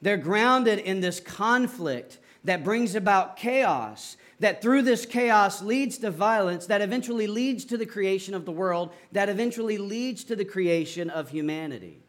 They're 0.00 0.16
grounded 0.16 0.78
in 0.78 1.00
this 1.00 1.19
conflict 1.19 2.19
that 2.47 2.65
brings 2.65 2.95
about 2.95 3.37
chaos, 3.37 4.17
that 4.38 4.62
through 4.62 4.83
this 4.83 5.05
chaos 5.05 5.62
leads 5.62 5.99
to 5.99 6.11
violence, 6.11 6.67
that 6.67 6.81
eventually 6.81 7.26
leads 7.26 7.65
to 7.67 7.76
the 7.76 7.87
creation 7.87 8.35
of 8.35 8.45
the 8.45 8.53
world, 8.53 8.93
that 9.12 9.29
eventually 9.29 9.79
leads 9.79 10.25
to 10.25 10.37
the 10.37 10.45
creation 10.45 11.11
of 11.11 11.29
humanity. 11.29 12.03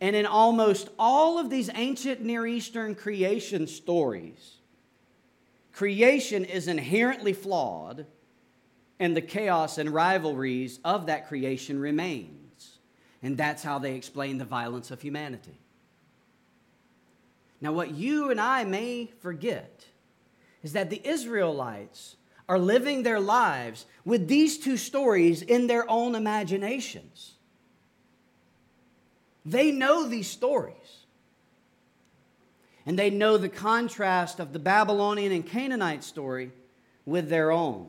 And 0.00 0.14
in 0.14 0.26
almost 0.26 0.88
all 0.98 1.38
of 1.38 1.50
these 1.50 1.70
ancient 1.74 2.22
Near 2.22 2.46
Eastern 2.46 2.94
creation 2.94 3.66
stories, 3.66 4.56
creation 5.72 6.44
is 6.44 6.68
inherently 6.68 7.32
flawed, 7.32 8.06
and 8.98 9.16
the 9.16 9.22
chaos 9.22 9.78
and 9.78 9.90
rivalries 9.90 10.78
of 10.84 11.06
that 11.06 11.26
creation 11.28 11.78
remains. 11.78 12.78
And 13.22 13.36
that's 13.36 13.62
how 13.62 13.78
they 13.78 13.94
explain 13.94 14.38
the 14.38 14.44
violence 14.44 14.90
of 14.90 15.00
humanity. 15.00 15.58
Now, 17.60 17.72
what 17.72 17.92
you 17.92 18.30
and 18.30 18.40
I 18.40 18.64
may 18.64 19.10
forget 19.20 19.84
is 20.62 20.72
that 20.72 20.90
the 20.90 21.00
Israelites 21.06 22.16
are 22.48 22.58
living 22.58 23.02
their 23.02 23.20
lives 23.20 23.86
with 24.04 24.28
these 24.28 24.58
two 24.58 24.76
stories 24.76 25.42
in 25.42 25.66
their 25.66 25.88
own 25.88 26.14
imaginations. 26.14 27.34
They 29.44 29.70
know 29.70 30.08
these 30.08 30.28
stories. 30.28 30.74
And 32.86 32.98
they 32.98 33.10
know 33.10 33.36
the 33.36 33.48
contrast 33.48 34.40
of 34.40 34.52
the 34.52 34.58
Babylonian 34.58 35.32
and 35.32 35.46
Canaanite 35.46 36.02
story 36.02 36.50
with 37.04 37.28
their 37.28 37.52
own. 37.52 37.88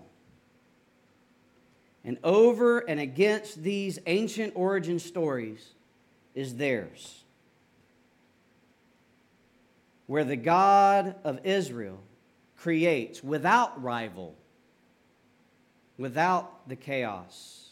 And 2.03 2.17
over 2.23 2.79
and 2.79 2.99
against 2.99 3.63
these 3.63 3.99
ancient 4.05 4.53
origin 4.55 4.99
stories 4.99 5.73
is 6.35 6.55
theirs 6.55 7.20
where 10.12 10.25
the 10.25 10.36
God 10.36 11.15
of 11.24 11.39
Israel 11.46 11.98
creates 12.58 13.24
without 13.24 13.82
rival, 13.82 14.36
without 15.98 16.68
the 16.68 16.75
chaos, 16.75 17.70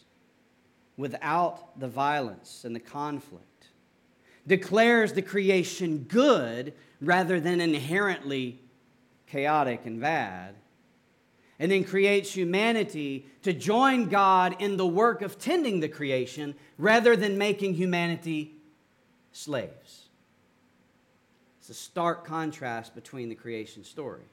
without 0.95 1.77
the 1.77 1.89
violence 1.89 2.63
and 2.63 2.73
the 2.73 2.79
conflict, 2.79 3.67
declares 4.47 5.11
the 5.11 5.21
creation 5.21 6.05
good 6.07 6.73
rather 7.01 7.41
than 7.41 7.59
inherently 7.59 8.61
chaotic 9.27 9.85
and 9.85 9.99
bad, 9.99 10.55
and 11.59 11.69
then 11.69 11.83
creates 11.83 12.31
humanity 12.31 13.25
to 13.41 13.51
join 13.51 14.07
God 14.07 14.55
in 14.59 14.77
the 14.77 14.87
work 14.87 15.21
of 15.21 15.39
tending 15.39 15.81
the 15.81 15.89
creation 15.89 16.55
rather 16.77 17.17
than 17.17 17.37
making 17.37 17.73
humanity 17.73 18.55
slaves. 19.33 19.98
It's 21.69 21.77
a 21.77 21.83
stark 21.83 22.25
contrast 22.25 22.95
between 22.95 23.29
the 23.29 23.35
creation 23.35 23.83
story. 23.83 24.23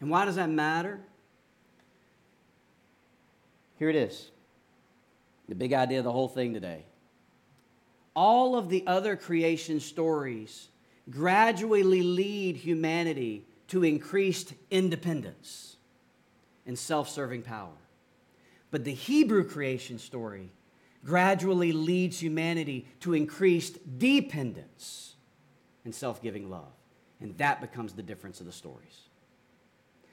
And 0.00 0.10
why 0.10 0.24
does 0.24 0.34
that 0.34 0.50
matter? 0.50 0.98
Here 3.78 3.88
it 3.88 3.94
is 3.94 4.32
the 5.48 5.54
big 5.54 5.72
idea 5.72 5.98
of 5.98 6.04
the 6.04 6.10
whole 6.10 6.26
thing 6.26 6.52
today. 6.52 6.84
All 8.16 8.56
of 8.56 8.70
the 8.70 8.82
other 8.88 9.14
creation 9.14 9.78
stories 9.78 10.66
gradually 11.08 12.02
lead 12.02 12.56
humanity 12.56 13.44
to 13.68 13.84
increased 13.84 14.54
independence 14.68 15.76
and 16.66 16.76
self 16.76 17.08
serving 17.08 17.42
power. 17.42 17.78
But 18.72 18.82
the 18.82 18.94
Hebrew 18.94 19.48
creation 19.48 20.00
story 20.00 20.50
gradually 21.04 21.70
leads 21.70 22.20
humanity 22.20 22.88
to 22.98 23.14
increased 23.14 23.78
dependence 24.00 25.11
and 25.84 25.94
self 25.94 26.22
giving 26.22 26.50
love. 26.50 26.72
And 27.20 27.36
that 27.38 27.60
becomes 27.60 27.92
the 27.92 28.02
difference 28.02 28.40
of 28.40 28.46
the 28.46 28.52
stories. 28.52 29.08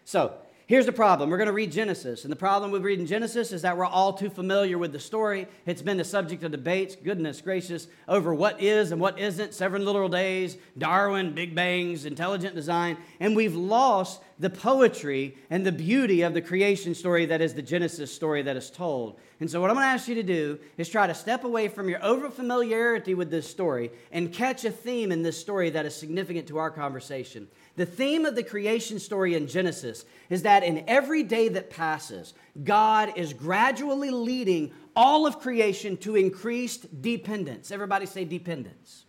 So, 0.06 0.34
Here's 0.70 0.86
the 0.86 0.92
problem. 0.92 1.32
We're 1.32 1.38
going 1.38 1.48
to 1.48 1.52
read 1.52 1.72
Genesis. 1.72 2.26
And 2.26 2.32
the 2.32 2.36
problem 2.36 2.70
with 2.70 2.84
reading 2.84 3.08
Genesis 3.08 3.52
is 3.52 3.64
that 3.64 3.76
we're 3.76 3.86
all 3.86 4.14
too 4.14 4.30
familiar 4.30 4.78
with 4.78 4.92
the 4.92 5.00
story. 5.00 5.48
It's 5.66 5.82
been 5.82 5.98
the 5.98 6.04
subject 6.04 6.44
of 6.44 6.52
debates, 6.52 6.96
goodness 6.96 7.42
gracious, 7.42 7.88
over 8.08 8.36
what 8.36 8.62
is 8.62 8.92
and 8.92 9.02
what 9.02 9.18
isn't, 9.18 9.56
seven 9.56 9.84
literal 9.84 10.10
days, 10.10 10.58
Darwin, 10.78 11.34
Big 11.34 11.56
Bangs, 11.56 12.06
intelligent 12.06 12.54
design. 12.54 12.98
And 13.20 13.36
we've 13.36 13.56
lost 13.56 14.22
the 14.38 14.52
poetry 14.52 15.36
and 15.50 15.66
the 15.66 15.72
beauty 15.72 16.22
of 16.22 16.36
the 16.36 16.42
creation 16.42 16.94
story 16.94 17.26
that 17.26 17.42
is 17.42 17.56
the 17.56 17.64
Genesis 17.64 18.14
story 18.14 18.44
that 18.44 18.56
is 18.56 18.70
told. 18.70 19.20
And 19.42 19.50
so, 19.50 19.60
what 19.60 19.70
I'm 19.70 19.76
going 19.76 19.86
to 19.86 19.92
ask 19.92 20.08
you 20.08 20.16
to 20.16 20.24
do 20.24 20.60
is 20.78 20.88
try 20.88 21.08
to 21.08 21.14
step 21.14 21.46
away 21.46 21.68
from 21.68 21.90
your 21.90 22.04
over 22.04 22.30
familiarity 22.30 23.14
with 23.16 23.32
this 23.32 23.50
story 23.50 23.92
and 24.12 24.32
catch 24.32 24.66
a 24.66 24.72
theme 24.72 25.12
in 25.12 25.24
this 25.24 25.40
story 25.40 25.70
that 25.72 25.86
is 25.86 25.96
significant 25.96 26.48
to 26.48 26.58
our 26.58 26.70
conversation. 26.72 27.48
The 27.76 27.86
theme 27.86 28.26
of 28.26 28.36
the 28.36 28.44
creation 28.44 29.00
story 29.00 29.36
in 29.36 29.48
Genesis 29.48 30.04
is 30.30 30.42
that 30.42 30.59
in 30.63 30.84
every 30.88 31.24
day 31.24 31.50
that 31.50 31.70
passes, 31.70 32.34
God 32.63 33.13
is 33.16 33.34
gradually 33.34 34.10
leading 34.10 34.72
all 34.96 35.25
of 35.25 35.39
creation 35.39 35.98
to 35.98 36.16
increased 36.16 37.01
dependence. 37.01 37.72
Everybody 37.72 38.06
say 38.06 38.25
dependence. 38.25 39.06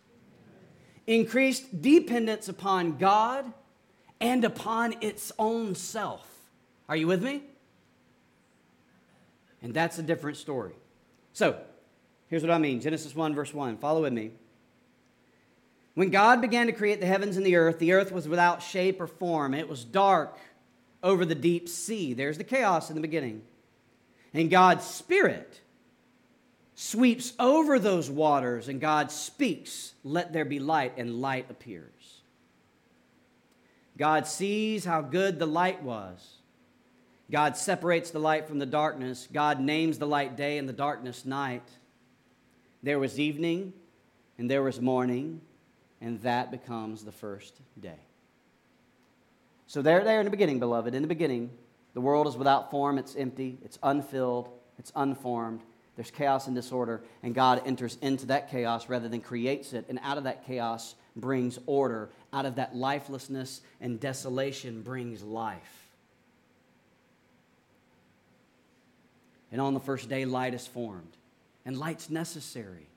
Increased 1.07 1.83
dependence 1.83 2.49
upon 2.49 2.97
God 2.97 3.53
and 4.21 4.45
upon 4.45 4.95
its 5.01 5.33
own 5.39 5.75
self. 5.75 6.27
Are 6.89 6.97
you 6.97 7.07
with 7.07 7.23
me? 7.23 7.43
And 9.63 9.75
that's 9.75 9.99
a 9.99 10.03
different 10.03 10.37
story. 10.37 10.73
So, 11.33 11.59
here's 12.29 12.43
what 12.43 12.51
I 12.51 12.59
mean 12.59 12.81
Genesis 12.81 13.15
1, 13.15 13.35
verse 13.35 13.53
1. 13.53 13.79
Follow 13.79 14.03
with 14.03 14.13
me. 14.13 14.33
When 15.95 16.11
God 16.11 16.41
began 16.41 16.67
to 16.67 16.73
create 16.73 17.01
the 17.01 17.07
heavens 17.07 17.37
and 17.37 17.45
the 17.45 17.57
earth, 17.57 17.79
the 17.79 17.93
earth 17.93 18.13
was 18.13 18.29
without 18.29 18.63
shape 18.63 19.01
or 19.01 19.07
form. 19.07 19.55
It 19.55 19.69
was 19.69 19.85
dark 19.85 20.39
over 21.03 21.25
the 21.25 21.35
deep 21.35 21.69
sea. 21.69 22.15
There's 22.15 22.39
the 22.39 22.45
chaos 22.45 22.91
in 22.91 22.95
the 22.95 23.03
beginning. 23.03 23.43
And 24.33 24.51
God's 24.51 24.85
Spirit 24.85 25.61
sweeps 26.75 27.33
over 27.39 27.79
those 27.79 28.11
waters, 28.11 28.69
and 28.69 28.81
God 28.81 29.11
speaks, 29.11 29.95
Let 30.05 30.33
there 30.33 30.45
be 30.45 30.59
light, 30.59 30.95
and 30.97 31.21
light 31.21 31.47
appears. 31.51 32.21
God 33.99 34.27
sees 34.27 34.85
how 34.85 35.03
good 35.03 35.39
the 35.39 35.47
light 35.47 35.83
was. 35.83 36.37
God 37.31 37.57
separates 37.57 38.11
the 38.11 38.19
light 38.19 38.49
from 38.49 38.59
the 38.59 38.67
darkness. 38.67 39.29
God 39.31 39.61
names 39.61 39.99
the 39.99 40.07
light 40.07 40.37
day 40.37 40.59
and 40.59 40.69
the 40.69 40.73
darkness 40.73 41.25
night. 41.25 41.69
There 42.83 42.99
was 42.99 43.21
evening 43.21 43.73
and 44.39 44.51
there 44.51 44.63
was 44.63 44.81
morning, 44.81 45.43
and 46.01 46.21
that 46.23 46.51
becomes 46.51 47.05
the 47.05 47.13
first 47.13 47.61
day. 47.79 48.01
So, 49.71 49.83
there, 49.83 50.03
there 50.03 50.19
in 50.19 50.25
the 50.25 50.33
beginning, 50.33 50.59
beloved, 50.59 50.97
in 50.97 51.03
the 51.03 51.07
beginning, 51.07 51.49
the 51.95 52.01
world 52.01 52.27
is 52.27 52.37
without 52.37 52.73
form, 52.73 52.99
it's 52.99 53.15
empty, 53.15 53.57
it's 53.65 53.79
unfilled, 53.85 54.49
it's 54.81 54.91
unformed. 54.97 55.61
There's 55.95 56.11
chaos 56.11 56.49
and 56.49 56.57
disorder, 56.57 57.05
and 57.23 57.37
God 57.37 57.63
enters 57.65 57.97
into 58.03 58.27
that 58.27 58.51
chaos 58.51 58.89
rather 58.89 59.09
than 59.09 59.21
creates 59.21 59.73
it. 59.73 59.87
And 59.89 60.01
out 60.03 60.19
of 60.19 60.25
that 60.25 60.45
chaos 60.45 60.97
brings 61.15 61.57
order. 61.67 62.11
Out 62.33 62.47
of 62.47 62.57
that 62.57 62.75
lifelessness 62.75 63.61
and 63.81 64.01
desolation 64.01 64.83
brings 64.83 65.23
life. 65.23 65.87
And 69.53 69.61
on 69.61 69.73
the 69.73 69.79
first 69.79 70.09
day, 70.09 70.25
light 70.25 70.53
is 70.53 70.67
formed. 70.67 71.17
And 71.65 71.79
light's 71.79 72.11
necessary 72.11 72.89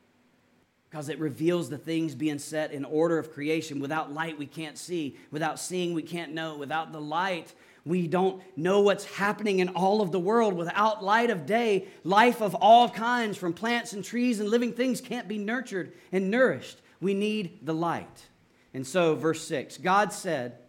because 0.93 1.09
it 1.09 1.17
reveals 1.17 1.71
the 1.71 1.77
things 1.77 2.13
being 2.13 2.37
set 2.37 2.71
in 2.71 2.85
order 2.85 3.17
of 3.17 3.33
creation. 3.33 3.79
Without 3.79 4.13
light, 4.13 4.37
we 4.37 4.45
can't 4.45 4.77
see. 4.77 5.17
Without 5.31 5.59
seeing, 5.59 5.95
we 5.95 6.03
can't 6.03 6.33
know. 6.33 6.55
Without 6.55 6.91
the 6.91 7.01
light, 7.01 7.51
we 7.83 8.05
don't 8.05 8.43
know 8.55 8.81
what's 8.81 9.03
happening 9.03 9.57
in 9.57 9.69
all 9.69 10.01
of 10.01 10.11
the 10.11 10.19
world. 10.19 10.53
Without 10.53 11.03
light 11.03 11.31
of 11.31 11.47
day, 11.47 11.87
life 12.03 12.43
of 12.43 12.53
all 12.53 12.87
kinds, 12.87 13.37
from 13.37 13.53
plants 13.53 13.93
and 13.93 14.05
trees 14.05 14.39
and 14.39 14.49
living 14.49 14.71
things, 14.71 15.01
can't 15.01 15.27
be 15.27 15.39
nurtured 15.39 15.93
and 16.11 16.29
nourished. 16.29 16.79
We 17.01 17.15
need 17.15 17.65
the 17.65 17.73
light. 17.73 18.27
And 18.75 18.85
so, 18.85 19.15
verse 19.15 19.43
6 19.47 19.79
God 19.79 20.13
said, 20.13 20.59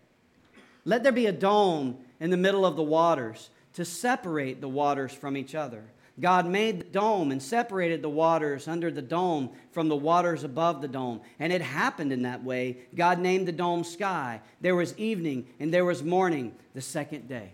Let 0.87 1.02
there 1.02 1.12
be 1.12 1.26
a 1.26 1.33
dome 1.33 1.99
in 2.19 2.31
the 2.31 2.38
middle 2.38 2.64
of 2.64 2.76
the 2.76 2.83
waters 2.83 3.50
to 3.75 3.85
separate 3.85 4.62
the 4.62 4.71
waters 4.71 5.12
from 5.12 5.37
each 5.37 5.54
other. 5.54 5.85
God 6.21 6.47
made 6.47 6.80
the 6.80 6.85
dome 6.85 7.33
and 7.33 7.42
separated 7.42 8.00
the 8.00 8.09
waters 8.09 8.68
under 8.68 8.90
the 8.90 9.02
dome 9.02 9.50
from 9.73 9.88
the 9.88 9.97
waters 9.97 10.44
above 10.44 10.80
the 10.80 10.88
dome. 10.88 11.21
And 11.40 11.52
it 11.52 11.61
happened 11.61 12.12
in 12.12 12.23
that 12.23 12.44
way. 12.44 12.78
God 12.94 13.18
named 13.18 13.49
the 13.49 13.52
dome 13.52 13.83
sky. 13.83 14.40
There 14.61 14.76
was 14.76 14.97
evening 14.97 15.49
and 15.59 15.75
there 15.75 15.85
was 15.85 16.04
morning 16.04 16.54
the 16.73 16.80
second 16.80 17.28
day. 17.28 17.52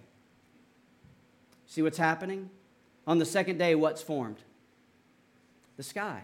See 1.67 1.81
what's 1.81 1.99
happening? 1.99 2.51
On 3.07 3.19
the 3.19 3.25
second 3.25 3.59
day, 3.59 3.75
what's 3.75 4.03
formed? 4.03 4.39
The 5.79 5.83
sky. 5.83 6.23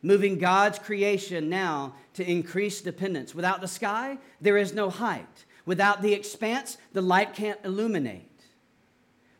Moving 0.00 0.38
God's 0.38 0.78
creation 0.78 1.50
now 1.50 1.94
to 2.14 2.28
increase 2.28 2.80
dependence. 2.80 3.34
Without 3.34 3.60
the 3.60 3.68
sky, 3.68 4.16
there 4.40 4.56
is 4.56 4.72
no 4.72 4.88
height. 4.88 5.44
Without 5.66 6.00
the 6.00 6.14
expanse, 6.14 6.78
the 6.94 7.02
light 7.02 7.34
can't 7.34 7.58
illuminate. 7.64 8.24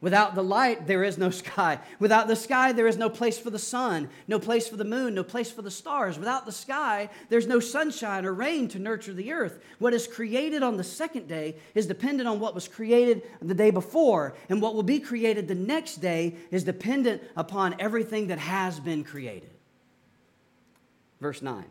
Without 0.00 0.36
the 0.36 0.44
light, 0.44 0.86
there 0.86 1.02
is 1.02 1.18
no 1.18 1.28
sky. 1.30 1.80
Without 1.98 2.28
the 2.28 2.36
sky, 2.36 2.70
there 2.70 2.86
is 2.86 2.96
no 2.96 3.10
place 3.10 3.36
for 3.36 3.50
the 3.50 3.58
sun, 3.58 4.08
no 4.28 4.38
place 4.38 4.68
for 4.68 4.76
the 4.76 4.84
moon, 4.84 5.14
no 5.14 5.24
place 5.24 5.50
for 5.50 5.62
the 5.62 5.72
stars. 5.72 6.16
Without 6.16 6.46
the 6.46 6.52
sky, 6.52 7.10
there's 7.30 7.48
no 7.48 7.58
sunshine 7.58 8.24
or 8.24 8.32
rain 8.32 8.68
to 8.68 8.78
nurture 8.78 9.12
the 9.12 9.32
earth. 9.32 9.58
What 9.80 9.92
is 9.92 10.06
created 10.06 10.62
on 10.62 10.76
the 10.76 10.84
second 10.84 11.26
day 11.26 11.56
is 11.74 11.86
dependent 11.86 12.28
on 12.28 12.38
what 12.38 12.54
was 12.54 12.68
created 12.68 13.22
the 13.42 13.54
day 13.54 13.72
before, 13.72 14.36
and 14.48 14.62
what 14.62 14.76
will 14.76 14.84
be 14.84 15.00
created 15.00 15.48
the 15.48 15.56
next 15.56 15.96
day 15.96 16.36
is 16.52 16.62
dependent 16.62 17.20
upon 17.36 17.74
everything 17.80 18.28
that 18.28 18.38
has 18.38 18.78
been 18.78 19.02
created. 19.02 19.50
Verse 21.20 21.42
9. 21.42 21.64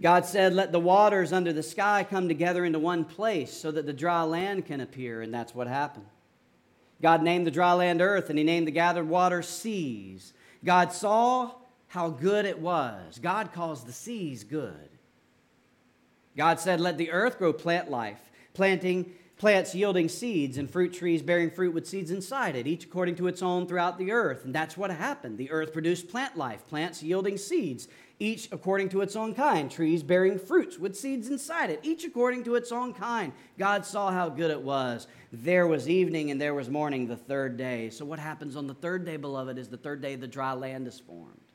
God 0.00 0.26
said, 0.26 0.54
Let 0.54 0.72
the 0.72 0.80
waters 0.80 1.32
under 1.32 1.52
the 1.52 1.62
sky 1.62 2.04
come 2.08 2.26
together 2.26 2.64
into 2.64 2.80
one 2.80 3.04
place 3.04 3.52
so 3.52 3.70
that 3.70 3.86
the 3.86 3.92
dry 3.92 4.22
land 4.22 4.66
can 4.66 4.80
appear, 4.80 5.22
and 5.22 5.32
that's 5.32 5.54
what 5.54 5.68
happened. 5.68 6.06
God 7.00 7.22
named 7.22 7.46
the 7.46 7.50
dry 7.50 7.72
land 7.72 8.00
earth, 8.00 8.30
and 8.30 8.38
he 8.38 8.44
named 8.44 8.66
the 8.66 8.72
gathered 8.72 9.08
water 9.08 9.42
seas. 9.42 10.32
God 10.64 10.92
saw 10.92 11.52
how 11.88 12.10
good 12.10 12.44
it 12.44 12.58
was. 12.58 13.18
God 13.18 13.52
calls 13.52 13.84
the 13.84 13.92
seas 13.92 14.44
good. 14.44 14.90
God 16.36 16.60
said, 16.60 16.80
Let 16.80 16.98
the 16.98 17.10
earth 17.10 17.38
grow 17.38 17.52
plant 17.52 17.90
life, 17.90 18.20
planting 18.54 19.12
plants 19.38 19.74
yielding 19.74 20.08
seeds 20.08 20.58
and 20.58 20.68
fruit 20.68 20.92
trees 20.92 21.22
bearing 21.22 21.50
fruit 21.50 21.72
with 21.72 21.86
seeds 21.86 22.10
inside 22.10 22.56
it, 22.56 22.66
each 22.66 22.84
according 22.84 23.14
to 23.16 23.28
its 23.28 23.42
own 23.42 23.66
throughout 23.66 23.98
the 23.98 24.10
earth. 24.10 24.44
And 24.44 24.54
that's 24.54 24.76
what 24.76 24.90
happened. 24.90 25.38
The 25.38 25.50
earth 25.50 25.72
produced 25.72 26.08
plant 26.08 26.36
life, 26.36 26.66
plants 26.66 27.02
yielding 27.02 27.38
seeds, 27.38 27.88
each 28.20 28.48
according 28.50 28.88
to 28.90 29.00
its 29.00 29.14
own 29.14 29.34
kind, 29.34 29.70
trees 29.70 30.02
bearing 30.02 30.38
fruits 30.38 30.78
with 30.78 30.96
seeds 30.96 31.28
inside 31.28 31.70
it, 31.70 31.80
each 31.82 32.04
according 32.04 32.44
to 32.44 32.56
its 32.56 32.72
own 32.72 32.92
kind. 32.92 33.32
God 33.58 33.84
saw 33.84 34.10
how 34.10 34.28
good 34.28 34.50
it 34.50 34.60
was. 34.60 35.06
There 35.32 35.66
was 35.66 35.88
evening 35.88 36.30
and 36.30 36.40
there 36.40 36.54
was 36.54 36.68
morning 36.68 37.06
the 37.06 37.16
third 37.16 37.56
day. 37.56 37.90
So, 37.90 38.04
what 38.04 38.18
happens 38.18 38.56
on 38.56 38.66
the 38.66 38.74
third 38.74 39.04
day, 39.04 39.16
beloved, 39.16 39.58
is 39.58 39.68
the 39.68 39.76
third 39.76 40.02
day 40.02 40.16
the 40.16 40.26
dry 40.26 40.52
land 40.52 40.88
is 40.88 40.98
formed, 40.98 41.52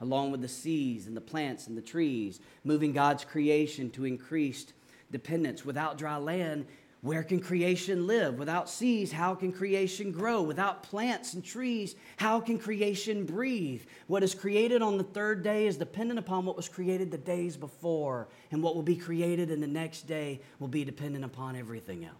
along 0.00 0.30
with 0.30 0.42
the 0.42 0.48
seas 0.48 1.06
and 1.06 1.16
the 1.16 1.22
plants 1.22 1.66
and 1.66 1.76
the 1.76 1.82
trees, 1.82 2.40
moving 2.64 2.92
God's 2.92 3.24
creation 3.24 3.90
to 3.90 4.04
increased 4.04 4.74
dependence. 5.10 5.64
Without 5.64 5.96
dry 5.96 6.16
land, 6.16 6.66
where 7.00 7.22
can 7.22 7.38
creation 7.38 8.08
live? 8.08 8.38
Without 8.38 8.68
seas, 8.68 9.12
how 9.12 9.34
can 9.34 9.52
creation 9.52 10.10
grow? 10.10 10.42
Without 10.42 10.82
plants 10.82 11.34
and 11.34 11.44
trees, 11.44 11.94
how 12.16 12.40
can 12.40 12.58
creation 12.58 13.24
breathe? 13.24 13.82
What 14.08 14.24
is 14.24 14.34
created 14.34 14.82
on 14.82 14.98
the 14.98 15.04
third 15.04 15.44
day 15.44 15.68
is 15.68 15.76
dependent 15.76 16.18
upon 16.18 16.44
what 16.44 16.56
was 16.56 16.68
created 16.68 17.12
the 17.12 17.18
days 17.18 17.56
before, 17.56 18.26
and 18.50 18.62
what 18.62 18.74
will 18.74 18.82
be 18.82 18.96
created 18.96 19.50
in 19.50 19.60
the 19.60 19.66
next 19.68 20.08
day 20.08 20.40
will 20.58 20.68
be 20.68 20.84
dependent 20.84 21.24
upon 21.24 21.54
everything 21.54 22.04
else. 22.04 22.14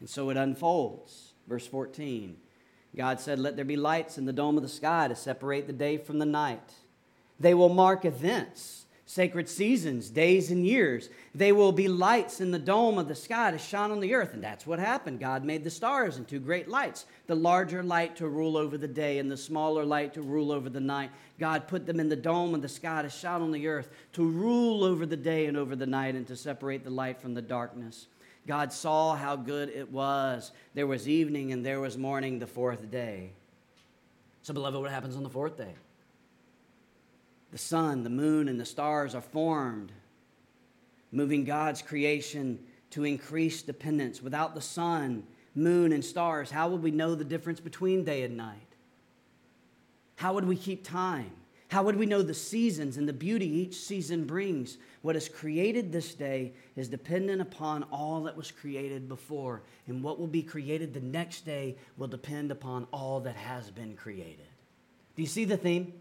And 0.00 0.10
so 0.10 0.30
it 0.30 0.36
unfolds. 0.36 1.32
Verse 1.46 1.66
14 1.66 2.36
God 2.96 3.20
said, 3.20 3.38
Let 3.38 3.56
there 3.56 3.64
be 3.64 3.76
lights 3.76 4.18
in 4.18 4.24
the 4.24 4.32
dome 4.32 4.56
of 4.56 4.62
the 4.62 4.68
sky 4.68 5.06
to 5.06 5.14
separate 5.14 5.66
the 5.66 5.72
day 5.72 5.98
from 5.98 6.18
the 6.18 6.26
night. 6.26 6.72
They 7.38 7.54
will 7.54 7.68
mark 7.68 8.04
events 8.04 8.85
sacred 9.08 9.48
seasons, 9.48 10.10
days, 10.10 10.50
and 10.50 10.66
years. 10.66 11.08
They 11.32 11.52
will 11.52 11.70
be 11.70 11.86
lights 11.86 12.40
in 12.40 12.50
the 12.50 12.58
dome 12.58 12.98
of 12.98 13.06
the 13.06 13.14
sky 13.14 13.52
to 13.52 13.58
shine 13.58 13.92
on 13.92 14.00
the 14.00 14.14
earth. 14.14 14.34
And 14.34 14.42
that's 14.42 14.66
what 14.66 14.80
happened. 14.80 15.20
God 15.20 15.44
made 15.44 15.62
the 15.62 15.70
stars 15.70 16.18
into 16.18 16.40
great 16.40 16.68
lights 16.68 17.06
the 17.28 17.36
larger 17.36 17.82
light 17.82 18.16
to 18.16 18.28
rule 18.28 18.56
over 18.56 18.76
the 18.76 18.88
day, 18.88 19.18
and 19.18 19.30
the 19.30 19.36
smaller 19.36 19.84
light 19.84 20.14
to 20.14 20.22
rule 20.22 20.52
over 20.52 20.68
the 20.68 20.80
night. 20.80 21.10
God 21.38 21.68
put 21.68 21.86
them 21.86 22.00
in 22.00 22.08
the 22.08 22.16
dome 22.16 22.54
of 22.54 22.62
the 22.62 22.68
sky 22.68 23.02
to 23.02 23.08
shine 23.08 23.42
on 23.42 23.52
the 23.52 23.68
earth, 23.68 23.90
to 24.12 24.24
rule 24.24 24.84
over 24.84 25.06
the 25.06 25.16
day 25.16 25.46
and 25.46 25.56
over 25.56 25.76
the 25.76 25.86
night, 25.86 26.14
and 26.14 26.26
to 26.26 26.36
separate 26.36 26.84
the 26.84 26.90
light 26.90 27.20
from 27.20 27.34
the 27.34 27.42
darkness. 27.42 28.06
God 28.46 28.72
saw 28.72 29.16
how 29.16 29.34
good 29.34 29.70
it 29.70 29.90
was. 29.90 30.52
There 30.74 30.86
was 30.86 31.08
evening 31.08 31.52
and 31.52 31.66
there 31.66 31.80
was 31.80 31.98
morning 31.98 32.38
the 32.38 32.46
fourth 32.46 32.90
day. 32.90 33.30
So, 34.42 34.54
beloved, 34.54 34.80
what 34.80 34.90
happens 34.92 35.16
on 35.16 35.24
the 35.24 35.30
fourth 35.30 35.56
day? 35.56 35.74
The 37.56 37.62
sun, 37.62 38.04
the 38.04 38.10
moon, 38.10 38.48
and 38.48 38.60
the 38.60 38.66
stars 38.66 39.14
are 39.14 39.22
formed, 39.22 39.90
moving 41.10 41.44
God's 41.44 41.80
creation 41.80 42.58
to 42.90 43.04
increase 43.04 43.62
dependence. 43.62 44.20
Without 44.20 44.54
the 44.54 44.60
sun, 44.60 45.22
moon, 45.54 45.92
and 45.92 46.04
stars, 46.04 46.50
how 46.50 46.68
would 46.68 46.82
we 46.82 46.90
know 46.90 47.14
the 47.14 47.24
difference 47.24 47.58
between 47.58 48.04
day 48.04 48.24
and 48.24 48.36
night? 48.36 48.74
How 50.16 50.34
would 50.34 50.44
we 50.44 50.54
keep 50.54 50.84
time? 50.84 51.30
How 51.68 51.82
would 51.82 51.96
we 51.96 52.04
know 52.04 52.20
the 52.20 52.34
seasons 52.34 52.98
and 52.98 53.08
the 53.08 53.14
beauty 53.14 53.48
each 53.48 53.76
season 53.76 54.26
brings? 54.26 54.76
What 55.00 55.16
is 55.16 55.26
created 55.26 55.90
this 55.90 56.12
day 56.12 56.52
is 56.76 56.90
dependent 56.90 57.40
upon 57.40 57.84
all 57.84 58.24
that 58.24 58.36
was 58.36 58.50
created 58.50 59.08
before, 59.08 59.62
and 59.86 60.02
what 60.02 60.20
will 60.20 60.26
be 60.26 60.42
created 60.42 60.92
the 60.92 61.00
next 61.00 61.46
day 61.46 61.78
will 61.96 62.06
depend 62.06 62.50
upon 62.50 62.86
all 62.92 63.18
that 63.20 63.36
has 63.36 63.70
been 63.70 63.96
created. 63.96 64.44
Do 65.16 65.22
you 65.22 65.28
see 65.28 65.46
the 65.46 65.56
theme? 65.56 65.94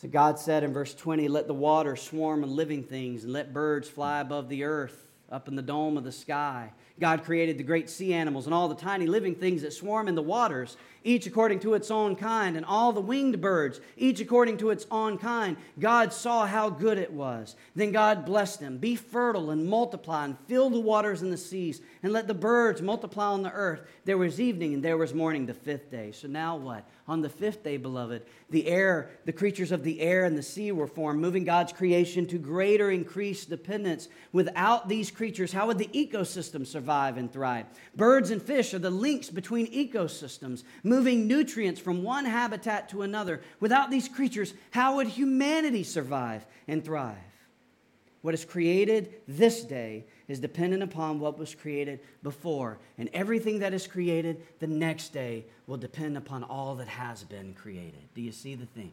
So 0.00 0.06
God 0.06 0.38
said 0.38 0.62
in 0.62 0.72
verse 0.72 0.94
20, 0.94 1.26
Let 1.26 1.48
the 1.48 1.54
water 1.54 1.96
swarm 1.96 2.42
with 2.42 2.50
living 2.50 2.84
things, 2.84 3.24
and 3.24 3.32
let 3.32 3.52
birds 3.52 3.88
fly 3.88 4.20
above 4.20 4.48
the 4.48 4.62
earth, 4.62 5.08
up 5.28 5.48
in 5.48 5.56
the 5.56 5.62
dome 5.62 5.96
of 5.96 6.04
the 6.04 6.12
sky. 6.12 6.70
God 7.00 7.24
created 7.24 7.58
the 7.58 7.64
great 7.64 7.88
sea 7.88 8.12
animals 8.12 8.46
and 8.46 8.54
all 8.54 8.68
the 8.68 8.74
tiny 8.74 9.06
living 9.06 9.34
things 9.34 9.62
that 9.62 9.72
swarm 9.72 10.08
in 10.08 10.14
the 10.14 10.22
waters 10.22 10.76
each 11.04 11.26
according 11.26 11.60
to 11.60 11.74
its 11.74 11.90
own 11.90 12.16
kind, 12.16 12.56
and 12.56 12.66
all 12.66 12.92
the 12.92 13.00
winged 13.00 13.40
birds, 13.40 13.80
each 13.96 14.20
according 14.20 14.58
to 14.58 14.70
its 14.70 14.86
own 14.90 15.16
kind. 15.16 15.56
God 15.78 16.12
saw 16.12 16.46
how 16.46 16.68
good 16.70 16.98
it 16.98 17.12
was. 17.12 17.56
Then 17.74 17.92
God 17.92 18.26
blessed 18.26 18.60
them 18.60 18.78
Be 18.78 18.96
fertile 18.96 19.50
and 19.50 19.66
multiply, 19.66 20.24
and 20.24 20.38
fill 20.46 20.70
the 20.70 20.80
waters 20.80 21.22
and 21.22 21.32
the 21.32 21.38
seas, 21.38 21.80
and 22.02 22.12
let 22.12 22.26
the 22.26 22.34
birds 22.34 22.82
multiply 22.82 23.26
on 23.26 23.42
the 23.42 23.52
earth. 23.52 23.80
There 24.04 24.18
was 24.18 24.40
evening 24.40 24.74
and 24.74 24.82
there 24.82 24.96
was 24.96 25.14
morning 25.14 25.46
the 25.46 25.54
fifth 25.54 25.90
day. 25.90 26.12
So 26.12 26.28
now 26.28 26.56
what? 26.56 26.88
On 27.06 27.22
the 27.22 27.28
fifth 27.30 27.64
day, 27.64 27.78
beloved, 27.78 28.22
the 28.50 28.66
air, 28.66 29.10
the 29.24 29.32
creatures 29.32 29.72
of 29.72 29.82
the 29.82 30.00
air 30.00 30.26
and 30.26 30.36
the 30.36 30.42
sea 30.42 30.72
were 30.72 30.86
formed, 30.86 31.20
moving 31.20 31.44
God's 31.44 31.72
creation 31.72 32.26
to 32.26 32.38
greater 32.38 32.90
increased 32.90 33.48
dependence. 33.48 34.08
Without 34.32 34.88
these 34.88 35.10
creatures, 35.10 35.52
how 35.52 35.68
would 35.68 35.78
the 35.78 35.86
ecosystem 35.86 36.66
survive 36.66 36.87
and 36.88 37.32
thrive? 37.32 37.66
Birds 37.94 38.30
and 38.30 38.42
fish 38.42 38.72
are 38.74 38.78
the 38.78 38.90
links 38.90 39.30
between 39.30 39.72
ecosystems 39.72 40.62
moving 40.82 41.26
nutrients 41.26 41.80
from 41.80 42.02
one 42.02 42.24
habitat 42.24 42.88
to 42.90 43.02
another. 43.02 43.40
Without 43.60 43.90
these 43.90 44.08
creatures, 44.08 44.54
how 44.70 44.96
would 44.96 45.08
humanity 45.08 45.82
survive 45.82 46.46
and 46.66 46.84
thrive? 46.84 47.16
What 48.22 48.34
is 48.34 48.44
created 48.44 49.14
this 49.28 49.62
day 49.62 50.06
is 50.26 50.40
dependent 50.40 50.82
upon 50.82 51.20
what 51.20 51.38
was 51.38 51.54
created 51.54 52.00
before. 52.22 52.78
And 52.98 53.08
everything 53.12 53.60
that 53.60 53.72
is 53.72 53.86
created 53.86 54.42
the 54.58 54.66
next 54.66 55.12
day 55.12 55.46
will 55.66 55.76
depend 55.76 56.16
upon 56.16 56.42
all 56.44 56.74
that 56.76 56.88
has 56.88 57.22
been 57.22 57.54
created. 57.54 58.08
Do 58.14 58.20
you 58.20 58.32
see 58.32 58.54
the 58.54 58.66
theme? 58.66 58.92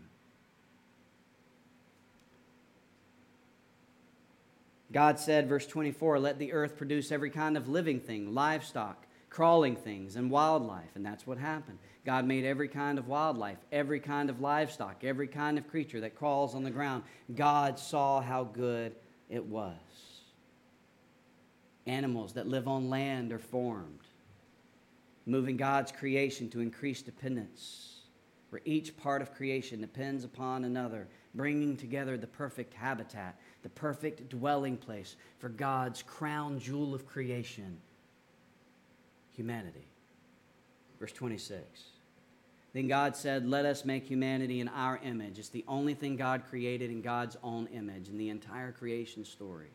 God 4.96 5.20
said, 5.20 5.50
verse 5.50 5.68
24, 5.68 6.20
let 6.20 6.40
the 6.40 6.54
earth 6.54 6.78
produce 6.78 7.12
every 7.12 7.30
kind 7.30 7.58
of 7.58 7.68
living 7.68 8.00
thing, 8.00 8.34
livestock, 8.34 9.06
crawling 9.30 9.76
things, 9.76 10.16
and 10.16 10.32
wildlife. 10.32 10.96
And 10.96 11.06
that's 11.06 11.28
what 11.28 11.38
happened. 11.38 11.80
God 12.06 12.26
made 12.26 12.46
every 12.46 12.70
kind 12.70 12.98
of 12.98 13.10
wildlife, 13.10 13.58
every 13.74 14.00
kind 14.00 14.30
of 14.30 14.40
livestock, 14.40 15.04
every 15.04 15.28
kind 15.28 15.58
of 15.58 15.68
creature 15.68 16.00
that 16.00 16.16
crawls 16.16 16.56
on 16.56 16.64
the 16.64 16.72
ground. 16.72 17.04
God 17.36 17.78
saw 17.78 18.22
how 18.22 18.46
good 18.46 18.96
it 19.30 19.44
was. 19.44 19.76
Animals 21.86 22.32
that 22.36 22.48
live 22.48 22.70
on 22.70 22.90
land 22.90 23.34
are 23.34 23.38
formed, 23.38 24.00
moving 25.26 25.58
God's 25.58 25.92
creation 25.92 26.50
to 26.52 26.62
increase 26.62 27.02
dependence, 27.02 27.96
where 28.50 28.62
each 28.64 28.96
part 28.96 29.22
of 29.22 29.36
creation 29.36 29.82
depends 29.82 30.24
upon 30.24 30.64
another, 30.64 31.10
bringing 31.34 31.76
together 31.76 32.16
the 32.16 32.28
perfect 32.28 32.74
habitat, 32.74 33.38
the 33.66 33.70
perfect 33.70 34.30
dwelling 34.30 34.78
place 34.78 35.16
for 35.40 35.50
God's 35.50 36.04
crown 36.04 36.60
jewel 36.60 36.94
of 36.94 37.08
creation, 37.08 37.80
humanity. 39.36 39.88
Verse 41.00 41.12
26. 41.12 41.64
Then 42.74 42.88
God 42.88 43.16
said, 43.16 43.50
Let 43.50 43.66
us 43.66 43.84
make 43.84 44.06
humanity 44.06 44.60
in 44.60 44.68
our 44.68 45.00
image. 45.04 45.40
It's 45.40 45.50
the 45.50 45.66
only 45.68 45.96
thing 45.96 46.16
God 46.16 46.44
created 46.48 46.92
in 46.92 47.02
God's 47.02 47.38
own 47.42 47.66
image 47.74 48.08
in 48.08 48.20
the 48.20 48.30
entire 48.30 48.72
creation 48.72 49.26
story. 49.26 49.72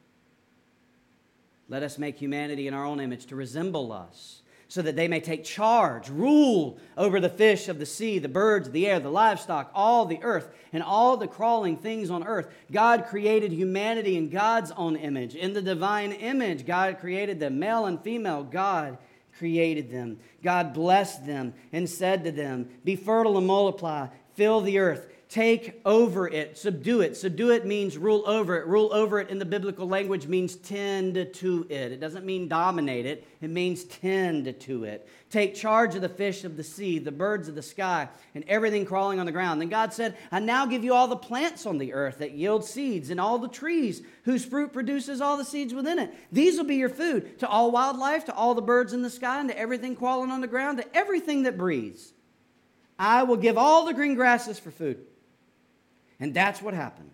Let 1.68 1.82
us 1.82 1.98
make 1.98 2.16
humanity 2.16 2.68
in 2.68 2.74
our 2.74 2.84
own 2.84 3.00
image 3.00 3.26
to 3.26 3.34
resemble 3.34 3.90
us, 3.90 4.42
so 4.70 4.82
that 4.82 4.94
they 4.94 5.08
may 5.08 5.18
take 5.18 5.42
charge, 5.42 6.08
rule 6.08 6.78
over 6.96 7.18
the 7.18 7.28
fish 7.28 7.68
of 7.68 7.80
the 7.80 7.84
sea, 7.84 8.20
the 8.20 8.28
birds 8.28 8.68
of 8.68 8.72
the 8.72 8.86
air, 8.86 9.00
the 9.00 9.10
livestock, 9.10 9.68
all 9.74 10.06
the 10.06 10.22
earth, 10.22 10.48
and 10.72 10.80
all 10.80 11.16
the 11.16 11.26
crawling 11.26 11.76
things 11.76 12.08
on 12.08 12.24
earth. 12.24 12.46
God 12.70 13.06
created 13.06 13.50
humanity 13.50 14.16
in 14.16 14.30
God's 14.30 14.70
own 14.70 14.94
image. 14.94 15.34
In 15.34 15.54
the 15.54 15.60
divine 15.60 16.12
image, 16.12 16.66
God 16.66 17.00
created 17.00 17.40
them, 17.40 17.58
male 17.58 17.86
and 17.86 18.00
female. 18.00 18.44
God 18.44 18.96
created 19.36 19.90
them. 19.90 20.20
God 20.40 20.72
blessed 20.72 21.26
them 21.26 21.52
and 21.72 21.90
said 21.90 22.22
to 22.22 22.30
them, 22.30 22.68
Be 22.84 22.94
fertile 22.94 23.38
and 23.38 23.48
multiply, 23.48 24.06
fill 24.34 24.60
the 24.60 24.78
earth, 24.78 25.09
take 25.30 25.80
over 25.84 26.26
it, 26.26 26.58
subdue 26.58 27.02
it. 27.02 27.16
Subdue 27.16 27.52
it 27.52 27.64
means 27.64 27.96
rule 27.96 28.24
over 28.26 28.58
it. 28.58 28.66
Rule 28.66 28.92
over 28.92 29.20
it 29.20 29.30
in 29.30 29.38
the 29.38 29.44
biblical 29.44 29.88
language 29.88 30.26
means 30.26 30.56
tend 30.56 31.14
to 31.34 31.66
it. 31.70 31.92
It 31.92 32.00
doesn't 32.00 32.26
mean 32.26 32.48
dominate 32.48 33.06
it, 33.06 33.24
it 33.40 33.48
means 33.48 33.84
tend 33.84 34.58
to 34.60 34.84
it. 34.84 35.08
Take 35.30 35.54
charge 35.54 35.94
of 35.94 36.02
the 36.02 36.08
fish 36.08 36.42
of 36.42 36.56
the 36.56 36.64
sea, 36.64 36.98
the 36.98 37.12
birds 37.12 37.48
of 37.48 37.54
the 37.54 37.62
sky, 37.62 38.08
and 38.34 38.42
everything 38.48 38.84
crawling 38.84 39.20
on 39.20 39.26
the 39.26 39.32
ground. 39.32 39.60
Then 39.60 39.68
God 39.68 39.94
said, 39.94 40.16
I 40.32 40.40
now 40.40 40.66
give 40.66 40.82
you 40.82 40.94
all 40.94 41.06
the 41.06 41.14
plants 41.14 41.64
on 41.64 41.78
the 41.78 41.92
earth 41.92 42.18
that 42.18 42.32
yield 42.32 42.64
seeds, 42.64 43.10
and 43.10 43.20
all 43.20 43.38
the 43.38 43.46
trees 43.46 44.02
whose 44.24 44.44
fruit 44.44 44.72
produces 44.72 45.20
all 45.20 45.36
the 45.36 45.44
seeds 45.44 45.72
within 45.72 46.00
it. 46.00 46.12
These 46.32 46.58
will 46.58 46.64
be 46.64 46.74
your 46.74 46.88
food 46.88 47.38
to 47.38 47.48
all 47.48 47.70
wildlife, 47.70 48.24
to 48.24 48.34
all 48.34 48.56
the 48.56 48.62
birds 48.62 48.92
in 48.92 49.02
the 49.02 49.10
sky, 49.10 49.38
and 49.38 49.48
to 49.48 49.56
everything 49.56 49.94
crawling 49.94 50.32
on 50.32 50.40
the 50.40 50.48
ground, 50.48 50.78
to 50.78 50.96
everything 50.96 51.44
that 51.44 51.56
breathes. 51.56 52.12
I 52.98 53.22
will 53.22 53.36
give 53.36 53.56
all 53.56 53.86
the 53.86 53.94
green 53.94 54.16
grasses 54.16 54.58
for 54.58 54.72
food. 54.72 55.06
And 56.20 56.34
that's 56.34 56.60
what 56.60 56.74
happened. 56.74 57.10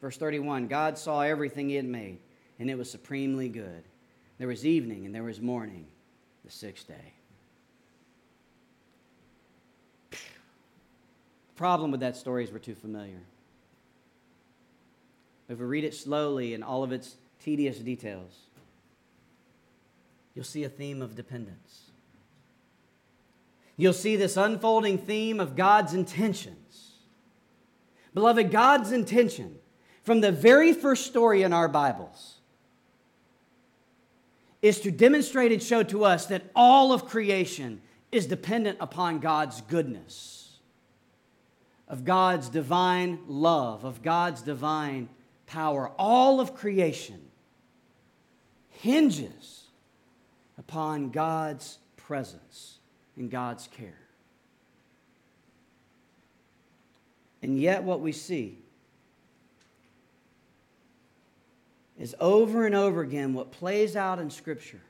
Verse 0.00 0.16
31 0.16 0.68
God 0.68 0.96
saw 0.96 1.20
everything 1.20 1.68
he 1.68 1.74
had 1.74 1.84
made, 1.84 2.18
and 2.58 2.70
it 2.70 2.78
was 2.78 2.90
supremely 2.90 3.48
good. 3.48 3.82
There 4.38 4.48
was 4.48 4.64
evening 4.64 5.04
and 5.04 5.14
there 5.14 5.24
was 5.24 5.40
morning, 5.40 5.86
the 6.44 6.50
sixth 6.50 6.86
day. 6.86 7.12
The 10.10 10.18
problem 11.56 11.90
with 11.90 12.00
that 12.00 12.16
story 12.16 12.44
is 12.44 12.52
we're 12.52 12.60
too 12.60 12.76
familiar. 12.76 13.20
If 15.48 15.58
we 15.58 15.64
read 15.64 15.82
it 15.82 15.94
slowly 15.94 16.54
in 16.54 16.62
all 16.62 16.84
of 16.84 16.92
its 16.92 17.16
tedious 17.40 17.78
details, 17.78 18.32
you'll 20.34 20.44
see 20.44 20.62
a 20.62 20.68
theme 20.68 21.02
of 21.02 21.16
dependence. 21.16 21.90
You'll 23.76 23.92
see 23.92 24.14
this 24.14 24.36
unfolding 24.36 24.98
theme 24.98 25.40
of 25.40 25.56
God's 25.56 25.94
intentions. 25.94 26.57
Beloved, 28.14 28.50
God's 28.50 28.92
intention 28.92 29.58
from 30.02 30.20
the 30.20 30.32
very 30.32 30.72
first 30.72 31.06
story 31.06 31.42
in 31.42 31.52
our 31.52 31.68
Bibles 31.68 32.36
is 34.62 34.80
to 34.80 34.90
demonstrate 34.90 35.52
and 35.52 35.62
show 35.62 35.82
to 35.84 36.04
us 36.04 36.26
that 36.26 36.44
all 36.54 36.92
of 36.92 37.04
creation 37.04 37.80
is 38.10 38.26
dependent 38.26 38.78
upon 38.80 39.20
God's 39.20 39.60
goodness 39.62 40.38
of 41.88 42.04
God's 42.04 42.48
divine 42.48 43.18
love, 43.26 43.84
of 43.84 44.02
God's 44.02 44.42
divine 44.42 45.08
power. 45.46 45.90
All 45.98 46.40
of 46.40 46.54
creation 46.54 47.20
hinges 48.68 49.64
upon 50.58 51.10
God's 51.10 51.78
presence 51.96 52.78
and 53.16 53.30
God's 53.30 53.68
care. 53.68 54.07
And 57.42 57.58
yet, 57.60 57.82
what 57.84 58.00
we 58.00 58.12
see 58.12 58.58
is 61.98 62.14
over 62.20 62.66
and 62.66 62.74
over 62.74 63.00
again 63.00 63.34
what 63.34 63.52
plays 63.52 63.96
out 63.96 64.18
in 64.18 64.30
Scripture 64.30 64.80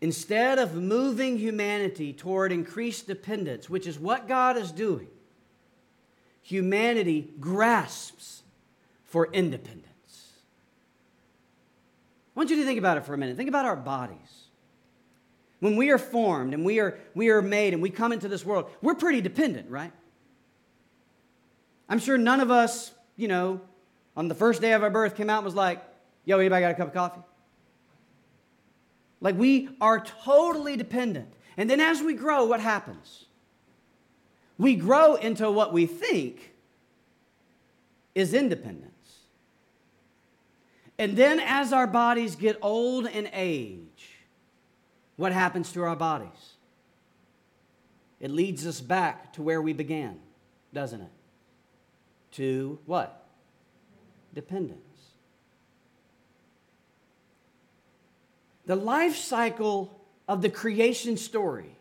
Instead 0.00 0.58
of 0.58 0.74
moving 0.74 1.38
humanity 1.38 2.12
toward 2.12 2.52
increased 2.52 3.08
dependence, 3.08 3.68
which 3.68 3.86
is 3.86 3.98
what 3.98 4.28
God 4.28 4.56
is 4.56 4.70
doing, 4.70 5.08
humanity 6.42 7.32
grasps 7.40 8.42
for 9.04 9.28
independence. 9.32 9.84
I 12.36 12.38
want 12.38 12.50
you 12.50 12.56
to 12.56 12.64
think 12.64 12.78
about 12.78 12.96
it 12.96 13.04
for 13.04 13.14
a 13.14 13.18
minute. 13.18 13.36
Think 13.36 13.48
about 13.48 13.64
our 13.64 13.74
bodies. 13.74 14.16
When 15.58 15.74
we 15.74 15.90
are 15.90 15.98
formed 15.98 16.54
and 16.54 16.64
we 16.64 16.78
are, 16.78 16.96
we 17.16 17.30
are 17.30 17.42
made 17.42 17.72
and 17.72 17.82
we 17.82 17.90
come 17.90 18.12
into 18.12 18.28
this 18.28 18.46
world, 18.46 18.70
we're 18.80 18.94
pretty 18.94 19.20
dependent, 19.20 19.68
right? 19.68 19.90
I'm 21.88 21.98
sure 21.98 22.18
none 22.18 22.40
of 22.40 22.50
us, 22.50 22.92
you 23.16 23.28
know, 23.28 23.60
on 24.16 24.28
the 24.28 24.34
first 24.34 24.60
day 24.60 24.72
of 24.72 24.82
our 24.82 24.90
birth 24.90 25.16
came 25.16 25.30
out 25.30 25.38
and 25.38 25.44
was 25.44 25.54
like, 25.54 25.82
yo, 26.24 26.38
anybody 26.38 26.62
got 26.62 26.72
a 26.72 26.74
cup 26.74 26.88
of 26.88 26.94
coffee? 26.94 27.20
Like 29.20 29.36
we 29.36 29.70
are 29.80 30.00
totally 30.00 30.76
dependent. 30.76 31.32
And 31.56 31.68
then 31.68 31.80
as 31.80 32.02
we 32.02 32.14
grow, 32.14 32.44
what 32.44 32.60
happens? 32.60 33.24
We 34.58 34.74
grow 34.74 35.14
into 35.14 35.50
what 35.50 35.72
we 35.72 35.86
think 35.86 36.52
is 38.14 38.34
independence. 38.34 38.92
And 40.98 41.16
then 41.16 41.38
as 41.40 41.72
our 41.72 41.86
bodies 41.86 42.34
get 42.34 42.58
old 42.60 43.06
and 43.06 43.30
age, 43.32 44.10
what 45.16 45.32
happens 45.32 45.72
to 45.72 45.82
our 45.82 45.96
bodies? 45.96 46.54
It 48.20 48.32
leads 48.32 48.66
us 48.66 48.80
back 48.80 49.32
to 49.34 49.42
where 49.42 49.62
we 49.62 49.72
began, 49.72 50.18
doesn't 50.72 51.00
it? 51.00 51.10
To 52.32 52.78
what? 52.86 53.26
Dependence. 54.34 54.88
the 58.68 58.76
life 58.76 59.16
cycle 59.16 59.98
of 60.28 60.42
the 60.42 60.50
creation 60.50 61.16
story 61.16 61.74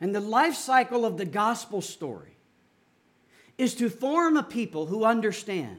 and 0.00 0.12
the 0.12 0.20
life 0.20 0.56
cycle 0.56 1.06
of 1.06 1.16
the 1.16 1.24
gospel 1.24 1.80
story 1.80 2.36
is 3.56 3.76
to 3.76 3.88
form 3.88 4.36
a 4.36 4.42
people 4.42 4.86
who 4.86 5.04
understand 5.04 5.78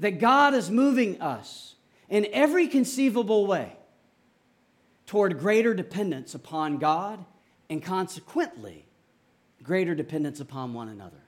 that 0.00 0.18
God 0.18 0.54
is 0.54 0.72
moving 0.72 1.22
us 1.22 1.76
in 2.08 2.26
every 2.32 2.66
conceivable 2.66 3.46
way 3.46 3.76
toward 5.06 5.38
greater 5.38 5.72
dependence 5.72 6.34
upon 6.34 6.78
God 6.78 7.24
and 7.70 7.80
consequently 7.80 8.84
greater 9.62 9.94
dependence 9.94 10.40
upon 10.40 10.74
one 10.74 10.88
another. 10.88 11.22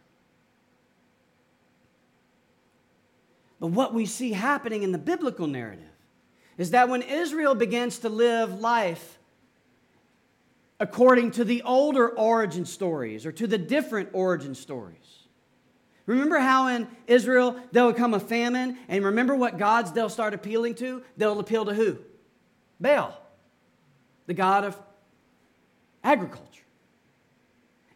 But 3.63 3.69
what 3.69 3.95
we 3.95 4.07
see 4.07 4.33
happening 4.33 4.83
in 4.83 4.91
the 4.91 4.99
biblical 4.99 5.47
narrative 5.47 5.85
is 6.59 6.73
that 6.73 6.89
when 6.89 7.01
Israel 7.01 7.55
begins 7.55 8.01
to 8.01 8.09
live 8.09 8.59
life 8.59 9.21
according 10.81 11.31
to 11.31 11.45
the 11.45 11.63
older 11.63 12.09
origin 12.09 12.67
stories 12.67 13.25
or 13.25 13.31
to 13.31 13.47
the 13.47 13.59
different 13.59 14.09
origin 14.13 14.57
stories, 14.57 14.97
Remember 16.07 16.41
how 16.41 16.67
in 16.67 16.89
Israel 17.07 17.57
there'll 17.71 17.95
come 17.95 18.13
a 18.13 18.19
famine, 18.19 18.77
and 18.89 19.05
remember 19.05 19.37
what 19.37 19.57
gods 19.57 19.93
they'll 19.93 20.09
start 20.09 20.35
appealing 20.35 20.75
to? 20.75 21.01
They'll 21.17 21.39
appeal 21.39 21.65
to 21.67 21.73
who? 21.73 21.99
Baal, 22.81 23.17
the 24.27 24.35
god 24.35 24.65
of 24.65 24.77
agriculture. 26.03 26.52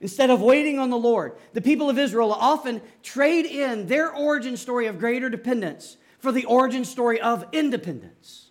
Instead 0.00 0.30
of 0.30 0.42
waiting 0.42 0.78
on 0.78 0.90
the 0.90 0.96
Lord, 0.96 1.32
the 1.52 1.62
people 1.62 1.88
of 1.88 1.98
Israel 1.98 2.32
often 2.32 2.82
trade 3.02 3.46
in 3.46 3.86
their 3.86 4.14
origin 4.14 4.56
story 4.56 4.86
of 4.86 4.98
greater 4.98 5.30
dependence 5.30 5.96
for 6.18 6.32
the 6.32 6.44
origin 6.44 6.84
story 6.84 7.20
of 7.20 7.46
independence. 7.52 8.45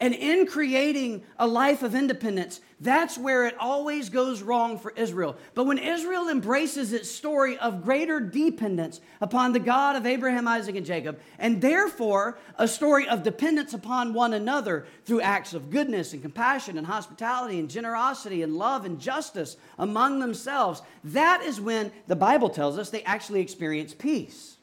And 0.00 0.14
in 0.14 0.46
creating 0.46 1.22
a 1.38 1.46
life 1.46 1.82
of 1.82 1.94
independence, 1.94 2.62
that's 2.80 3.18
where 3.18 3.46
it 3.46 3.54
always 3.60 4.08
goes 4.08 4.40
wrong 4.40 4.78
for 4.78 4.92
Israel. 4.96 5.36
But 5.54 5.66
when 5.66 5.76
Israel 5.76 6.30
embraces 6.30 6.94
its 6.94 7.10
story 7.10 7.58
of 7.58 7.84
greater 7.84 8.18
dependence 8.18 9.02
upon 9.20 9.52
the 9.52 9.58
God 9.58 9.96
of 9.96 10.06
Abraham, 10.06 10.48
Isaac, 10.48 10.76
and 10.76 10.86
Jacob, 10.86 11.20
and 11.38 11.60
therefore 11.60 12.38
a 12.56 12.66
story 12.66 13.06
of 13.06 13.22
dependence 13.22 13.74
upon 13.74 14.14
one 14.14 14.32
another 14.32 14.86
through 15.04 15.20
acts 15.20 15.52
of 15.52 15.68
goodness 15.68 16.14
and 16.14 16.22
compassion 16.22 16.78
and 16.78 16.86
hospitality 16.86 17.58
and 17.58 17.68
generosity 17.68 18.42
and 18.42 18.56
love 18.56 18.86
and 18.86 18.98
justice 18.98 19.58
among 19.78 20.18
themselves, 20.18 20.80
that 21.04 21.42
is 21.42 21.60
when 21.60 21.92
the 22.06 22.16
Bible 22.16 22.48
tells 22.48 22.78
us 22.78 22.88
they 22.88 23.02
actually 23.02 23.42
experience 23.42 23.92
peace. 23.92 24.56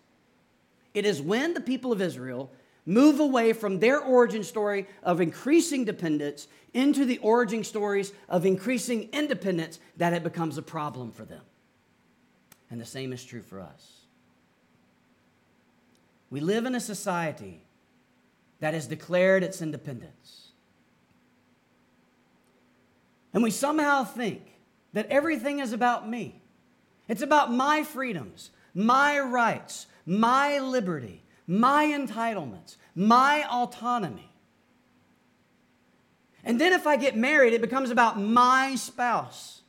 It 0.95 1.06
is 1.06 1.21
when 1.21 1.54
the 1.54 1.62
people 1.62 1.91
of 1.91 2.02
Israel 2.02 2.50
move 2.88 3.19
away 3.19 3.52
from 3.54 3.80
their 3.80 4.00
origin 4.00 4.43
story 4.43 4.88
of 5.04 5.19
increasing 5.21 5.84
dependence 5.84 6.47
into 6.73 7.06
the 7.06 7.17
origin 7.19 7.63
stories 7.63 8.13
of 8.30 8.45
increasing 8.45 9.10
independence 9.12 9.80
that 9.97 10.13
it 10.13 10.23
becomes 10.23 10.58
a 10.58 10.62
problem 10.62 11.12
for 11.12 11.26
them. 11.26 11.41
And 12.71 12.80
the 12.80 12.86
same 12.86 13.12
is 13.12 13.23
true 13.23 13.41
for 13.41 13.60
us. 13.60 13.91
We 16.30 16.39
live 16.39 16.65
in 16.65 16.76
a 16.76 16.80
society 16.80 17.62
that 18.60 18.73
has 18.73 18.88
declared 18.88 19.43
its 19.43 19.62
independence. 19.62 20.47
And 23.34 23.43
we 23.43 23.52
somehow 23.52 24.06
think 24.06 24.41
that 24.93 25.08
everything 25.08 25.60
is 25.60 25.73
about 25.73 26.10
me. 26.10 26.41
It's 27.08 27.21
about 27.21 27.52
my 27.52 27.84
freedoms, 27.84 28.50
my 28.73 29.19
rights, 29.19 29.88
my 30.06 30.60
liberty 30.60 31.23
my 31.47 31.86
entitlements, 31.86 32.75
my 32.93 33.45
autonomy. 33.49 34.29
And 36.43 36.60
then 36.62 36.73
if 36.73 36.86
I 36.86 36.97
get 36.97 37.15
married, 37.15 37.53
it 37.53 37.62
becomes 37.62 37.89
about 37.89 38.19
my 38.19 38.75
spouse, 38.75 39.62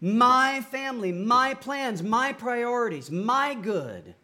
my 0.00 0.60
family, 0.70 1.12
my 1.12 1.54
plans, 1.54 2.02
my 2.02 2.32
priorities, 2.32 3.10
my 3.10 3.54
good. 3.54 4.14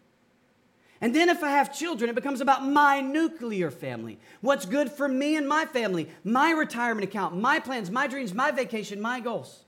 And 1.00 1.14
then 1.14 1.28
if 1.28 1.42
I 1.42 1.50
have 1.50 1.76
children, 1.76 2.09
it 2.09 2.14
becomes 2.14 2.40
about 2.40 2.64
my 2.64 3.00
nuclear 3.00 3.70
family. 3.70 4.18
What's 4.40 4.64
good 4.64 4.90
for 4.90 5.09
me 5.09 5.37
and 5.37 5.48
my 5.48 5.66
family, 5.66 6.09
my 6.22 6.52
retirement 6.52 7.04
account, 7.04 7.37
my 7.37 7.59
plans, 7.59 7.90
my 7.90 8.07
dreams, 8.07 8.33
my 8.33 8.50
vacation, 8.50 9.00
my 9.00 9.20
goals. 9.20 9.64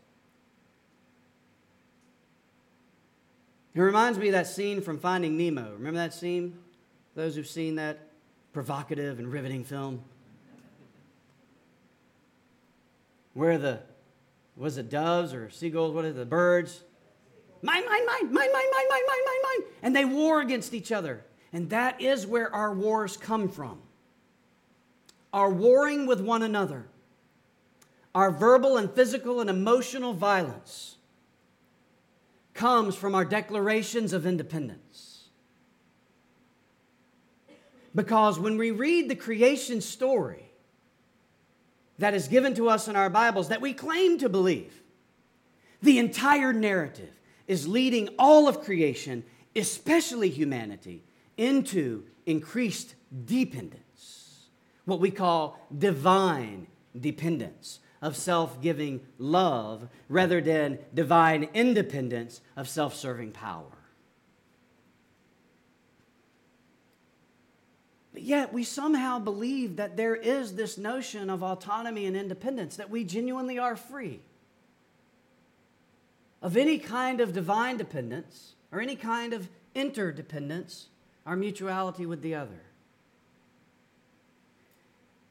It 3.74 3.80
reminds 3.80 4.18
me 4.18 4.28
of 4.28 4.32
that 4.32 4.46
scene 4.46 4.80
from 4.80 4.98
Finding 4.98 5.36
Nemo. 5.36 5.74
Remember 5.74 5.98
that 5.98 6.14
scene? 6.14 6.58
Those 7.16 7.34
who've 7.34 7.46
seen 7.46 7.76
that 7.76 7.98
provocative 8.52 9.18
and 9.18 9.32
riveting 9.32 9.64
film. 9.64 10.02
Where 13.32 13.56
the, 13.56 13.80
was 14.54 14.76
it 14.76 14.90
doves 14.90 15.32
or 15.32 15.48
seagulls? 15.48 15.94
What 15.94 16.04
are 16.04 16.12
the 16.12 16.26
birds? 16.26 16.82
Mine, 17.62 17.86
mine, 17.86 18.06
mine, 18.06 18.32
mine, 18.32 18.32
mine, 18.32 18.52
mine, 18.52 18.70
mine, 18.72 18.88
mine, 18.90 19.24
mine, 19.26 19.42
mine. 19.42 19.68
And 19.82 19.96
they 19.96 20.04
war 20.04 20.42
against 20.42 20.74
each 20.74 20.92
other. 20.92 21.24
And 21.54 21.70
that 21.70 22.02
is 22.02 22.26
where 22.26 22.54
our 22.54 22.74
wars 22.74 23.16
come 23.16 23.48
from. 23.48 23.80
Our 25.32 25.50
warring 25.50 26.06
with 26.06 26.20
one 26.20 26.42
another, 26.42 26.86
our 28.14 28.30
verbal 28.30 28.76
and 28.76 28.90
physical 28.90 29.40
and 29.40 29.48
emotional 29.48 30.12
violence 30.12 30.96
comes 32.52 32.94
from 32.94 33.14
our 33.14 33.24
declarations 33.24 34.12
of 34.12 34.26
independence. 34.26 35.05
Because 37.96 38.38
when 38.38 38.58
we 38.58 38.70
read 38.70 39.08
the 39.08 39.16
creation 39.16 39.80
story 39.80 40.44
that 41.98 42.12
is 42.12 42.28
given 42.28 42.54
to 42.54 42.68
us 42.68 42.88
in 42.88 42.94
our 42.94 43.08
Bibles 43.08 43.48
that 43.48 43.62
we 43.62 43.72
claim 43.72 44.18
to 44.18 44.28
believe, 44.28 44.82
the 45.80 45.98
entire 45.98 46.52
narrative 46.52 47.18
is 47.46 47.66
leading 47.66 48.10
all 48.18 48.48
of 48.48 48.60
creation, 48.60 49.24
especially 49.56 50.28
humanity, 50.28 51.02
into 51.38 52.04
increased 52.26 52.94
dependence, 53.24 54.48
what 54.84 55.00
we 55.00 55.10
call 55.10 55.58
divine 55.76 56.66
dependence 56.98 57.80
of 58.02 58.14
self 58.14 58.60
giving 58.60 59.00
love 59.18 59.88
rather 60.10 60.42
than 60.42 60.78
divine 60.92 61.48
independence 61.54 62.42
of 62.56 62.68
self 62.68 62.94
serving 62.94 63.32
power. 63.32 63.76
But 68.15 68.15
yet, 68.26 68.52
we 68.52 68.64
somehow 68.64 69.18
believe 69.18 69.76
that 69.76 69.96
there 69.96 70.16
is 70.16 70.54
this 70.54 70.76
notion 70.76 71.30
of 71.30 71.42
autonomy 71.42 72.06
and 72.06 72.16
independence, 72.16 72.76
that 72.76 72.90
we 72.90 73.04
genuinely 73.04 73.58
are 73.58 73.76
free 73.76 74.20
of 76.42 76.56
any 76.56 76.78
kind 76.78 77.20
of 77.20 77.32
divine 77.32 77.76
dependence 77.76 78.54
or 78.72 78.80
any 78.80 78.96
kind 78.96 79.32
of 79.32 79.48
interdependence, 79.74 80.88
our 81.24 81.36
mutuality 81.36 82.06
with 82.06 82.22
the 82.22 82.34
other. 82.34 82.60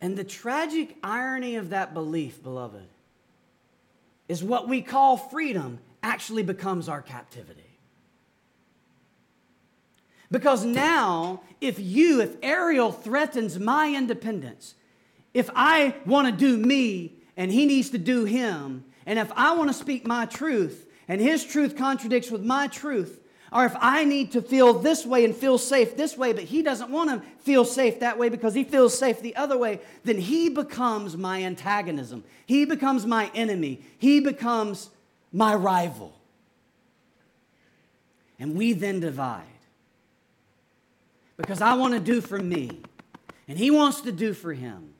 And 0.01 0.17
the 0.17 0.23
tragic 0.23 0.97
irony 1.03 1.55
of 1.55 1.69
that 1.69 1.93
belief, 1.93 2.43
beloved, 2.43 2.87
is 4.27 4.43
what 4.43 4.67
we 4.67 4.81
call 4.81 5.17
freedom 5.17 5.79
actually 6.03 6.43
becomes 6.43 6.89
our 6.89 7.01
captivity. 7.01 7.74
Because 10.31 10.65
now, 10.65 11.41
if 11.61 11.79
you, 11.79 12.21
if 12.21 12.35
Ariel 12.41 12.91
threatens 12.91 13.59
my 13.59 13.93
independence, 13.93 14.75
if 15.33 15.49
I 15.55 15.95
want 16.05 16.27
to 16.27 16.31
do 16.31 16.57
me 16.57 17.13
and 17.37 17.51
he 17.51 17.65
needs 17.65 17.89
to 17.91 17.97
do 17.97 18.25
him, 18.25 18.85
and 19.05 19.19
if 19.19 19.31
I 19.35 19.55
want 19.55 19.69
to 19.69 19.73
speak 19.73 20.07
my 20.07 20.25
truth 20.25 20.87
and 21.07 21.21
his 21.21 21.43
truth 21.43 21.75
contradicts 21.77 22.31
with 22.31 22.43
my 22.43 22.67
truth, 22.67 23.19
or 23.51 23.65
if 23.65 23.75
I 23.79 24.03
need 24.03 24.31
to 24.31 24.41
feel 24.41 24.73
this 24.73 25.05
way 25.05 25.23
and 25.23 25.35
feel 25.35 25.57
safe 25.57 25.95
this 25.95 26.17
way, 26.17 26.33
but 26.33 26.43
he 26.43 26.61
doesn't 26.61 26.89
want 26.89 27.09
to 27.11 27.27
feel 27.39 27.63
safe 27.63 27.99
that 27.99 28.17
way 28.17 28.29
because 28.29 28.53
he 28.53 28.63
feels 28.63 28.97
safe 28.97 29.21
the 29.21 29.35
other 29.35 29.57
way, 29.57 29.79
then 30.03 30.17
he 30.17 30.49
becomes 30.49 31.15
my 31.15 31.43
antagonism. 31.43 32.23
He 32.45 32.65
becomes 32.65 33.05
my 33.05 33.31
enemy. 33.35 33.81
He 33.97 34.19
becomes 34.19 34.89
my 35.31 35.53
rival. 35.53 36.13
And 38.39 38.55
we 38.55 38.73
then 38.73 38.99
divide 38.99 39.54
because 41.37 41.61
I 41.61 41.73
want 41.73 41.93
to 41.93 41.99
do 41.99 42.21
for 42.21 42.37
me, 42.37 42.81
and 43.47 43.57
He 43.57 43.71
wants 43.71 44.01
to 44.01 44.11
do 44.11 44.33
for 44.33 44.53
Him. 44.53 44.93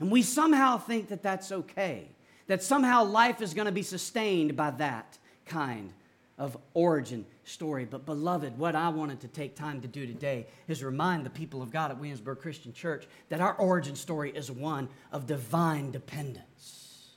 And 0.00 0.10
we 0.10 0.22
somehow 0.22 0.78
think 0.78 1.08
that 1.08 1.22
that's 1.22 1.52
okay, 1.52 2.08
that 2.48 2.62
somehow 2.62 3.04
life 3.04 3.40
is 3.40 3.54
going 3.54 3.66
to 3.66 3.72
be 3.72 3.82
sustained 3.82 4.56
by 4.56 4.72
that 4.72 5.18
kind 5.46 5.92
of 6.38 6.56
origin 6.74 7.24
story. 7.44 7.84
But, 7.84 8.04
beloved, 8.04 8.58
what 8.58 8.74
I 8.74 8.88
wanted 8.88 9.20
to 9.20 9.28
take 9.28 9.54
time 9.54 9.80
to 9.82 9.88
do 9.88 10.06
today 10.06 10.46
is 10.66 10.82
remind 10.82 11.24
the 11.24 11.30
people 11.30 11.62
of 11.62 11.70
God 11.70 11.90
at 11.90 11.98
Williamsburg 11.98 12.40
Christian 12.40 12.72
Church 12.72 13.06
that 13.28 13.40
our 13.40 13.54
origin 13.54 13.94
story 13.94 14.32
is 14.32 14.50
one 14.50 14.88
of 15.12 15.26
divine 15.26 15.90
dependence 15.90 17.10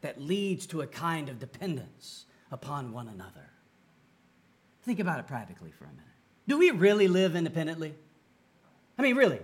that 0.00 0.20
leads 0.20 0.66
to 0.66 0.82
a 0.82 0.86
kind 0.86 1.28
of 1.28 1.38
dependence 1.38 2.24
upon 2.50 2.92
one 2.92 3.08
another. 3.08 3.50
Think 4.82 5.00
about 5.00 5.18
it 5.18 5.26
practically 5.26 5.70
for 5.70 5.84
a 5.84 5.88
minute. 5.88 6.13
Do 6.46 6.58
we 6.58 6.70
really 6.70 7.08
live 7.08 7.36
independently? 7.36 7.94
I 8.98 9.02
mean, 9.02 9.16
really. 9.16 9.40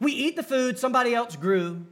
We 0.00 0.12
eat 0.12 0.36
the 0.36 0.42
food 0.42 0.78
somebody 0.78 1.14
else 1.14 1.36
grew, 1.36 1.84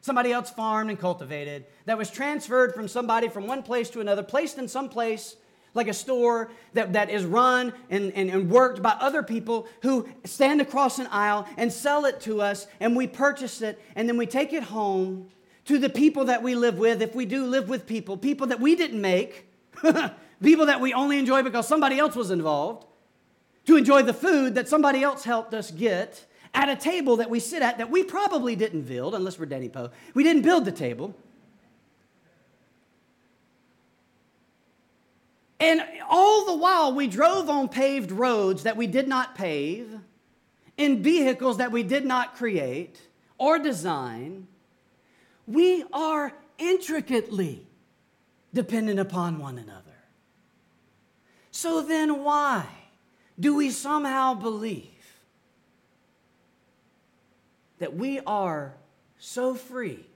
somebody 0.00 0.32
else 0.32 0.50
farmed 0.50 0.90
and 0.90 0.98
cultivated, 0.98 1.66
that 1.84 1.98
was 1.98 2.10
transferred 2.10 2.74
from 2.74 2.88
somebody 2.88 3.28
from 3.28 3.46
one 3.46 3.62
place 3.62 3.90
to 3.90 4.00
another, 4.00 4.22
placed 4.22 4.58
in 4.58 4.68
some 4.68 4.88
place 4.88 5.36
like 5.74 5.88
a 5.88 5.94
store 5.94 6.50
that, 6.74 6.94
that 6.94 7.10
is 7.10 7.24
run 7.24 7.72
and, 7.90 8.12
and, 8.12 8.30
and 8.30 8.50
worked 8.50 8.82
by 8.82 8.90
other 9.00 9.22
people 9.22 9.66
who 9.82 10.06
stand 10.24 10.60
across 10.60 10.98
an 10.98 11.06
aisle 11.10 11.46
and 11.56 11.72
sell 11.72 12.06
it 12.06 12.20
to 12.22 12.40
us, 12.40 12.66
and 12.80 12.96
we 12.96 13.06
purchase 13.06 13.60
it, 13.60 13.80
and 13.96 14.08
then 14.08 14.16
we 14.16 14.26
take 14.26 14.52
it 14.52 14.62
home 14.62 15.28
to 15.66 15.78
the 15.78 15.90
people 15.90 16.24
that 16.24 16.42
we 16.42 16.54
live 16.54 16.78
with, 16.78 17.02
if 17.02 17.14
we 17.14 17.24
do 17.24 17.46
live 17.46 17.68
with 17.68 17.86
people, 17.86 18.16
people 18.16 18.46
that 18.48 18.60
we 18.60 18.74
didn't 18.74 19.00
make, 19.00 19.46
people 20.42 20.66
that 20.66 20.80
we 20.80 20.92
only 20.92 21.18
enjoy 21.18 21.42
because 21.42 21.68
somebody 21.68 21.98
else 21.98 22.16
was 22.16 22.30
involved 22.30 22.86
to 23.66 23.76
enjoy 23.76 24.02
the 24.02 24.14
food 24.14 24.54
that 24.54 24.68
somebody 24.68 25.02
else 25.02 25.24
helped 25.24 25.54
us 25.54 25.70
get 25.70 26.26
at 26.54 26.68
a 26.68 26.76
table 26.76 27.16
that 27.16 27.30
we 27.30 27.40
sit 27.40 27.62
at 27.62 27.78
that 27.78 27.90
we 27.90 28.02
probably 28.02 28.56
didn't 28.56 28.82
build, 28.82 29.14
unless 29.14 29.38
we're 29.38 29.46
Danny 29.46 29.68
Poe. 29.68 29.90
We 30.14 30.22
didn't 30.22 30.42
build 30.42 30.64
the 30.64 30.72
table. 30.72 31.14
And 35.60 35.82
all 36.10 36.44
the 36.44 36.56
while, 36.56 36.92
we 36.92 37.06
drove 37.06 37.48
on 37.48 37.68
paved 37.68 38.10
roads 38.10 38.64
that 38.64 38.76
we 38.76 38.88
did 38.88 39.06
not 39.06 39.36
pave, 39.36 39.88
in 40.76 41.02
vehicles 41.02 41.58
that 41.58 41.70
we 41.70 41.82
did 41.82 42.04
not 42.04 42.34
create 42.34 43.00
or 43.38 43.58
design. 43.58 44.48
We 45.46 45.84
are 45.92 46.32
intricately 46.58 47.66
dependent 48.52 48.98
upon 48.98 49.38
one 49.38 49.58
another. 49.58 49.82
So 51.50 51.82
then, 51.82 52.24
why? 52.24 52.66
Do 53.42 53.56
we 53.56 53.70
somehow 53.70 54.34
believe 54.34 54.86
that 57.80 57.96
we 57.96 58.20
are 58.20 58.74
so 59.18 59.56
free 59.56 60.06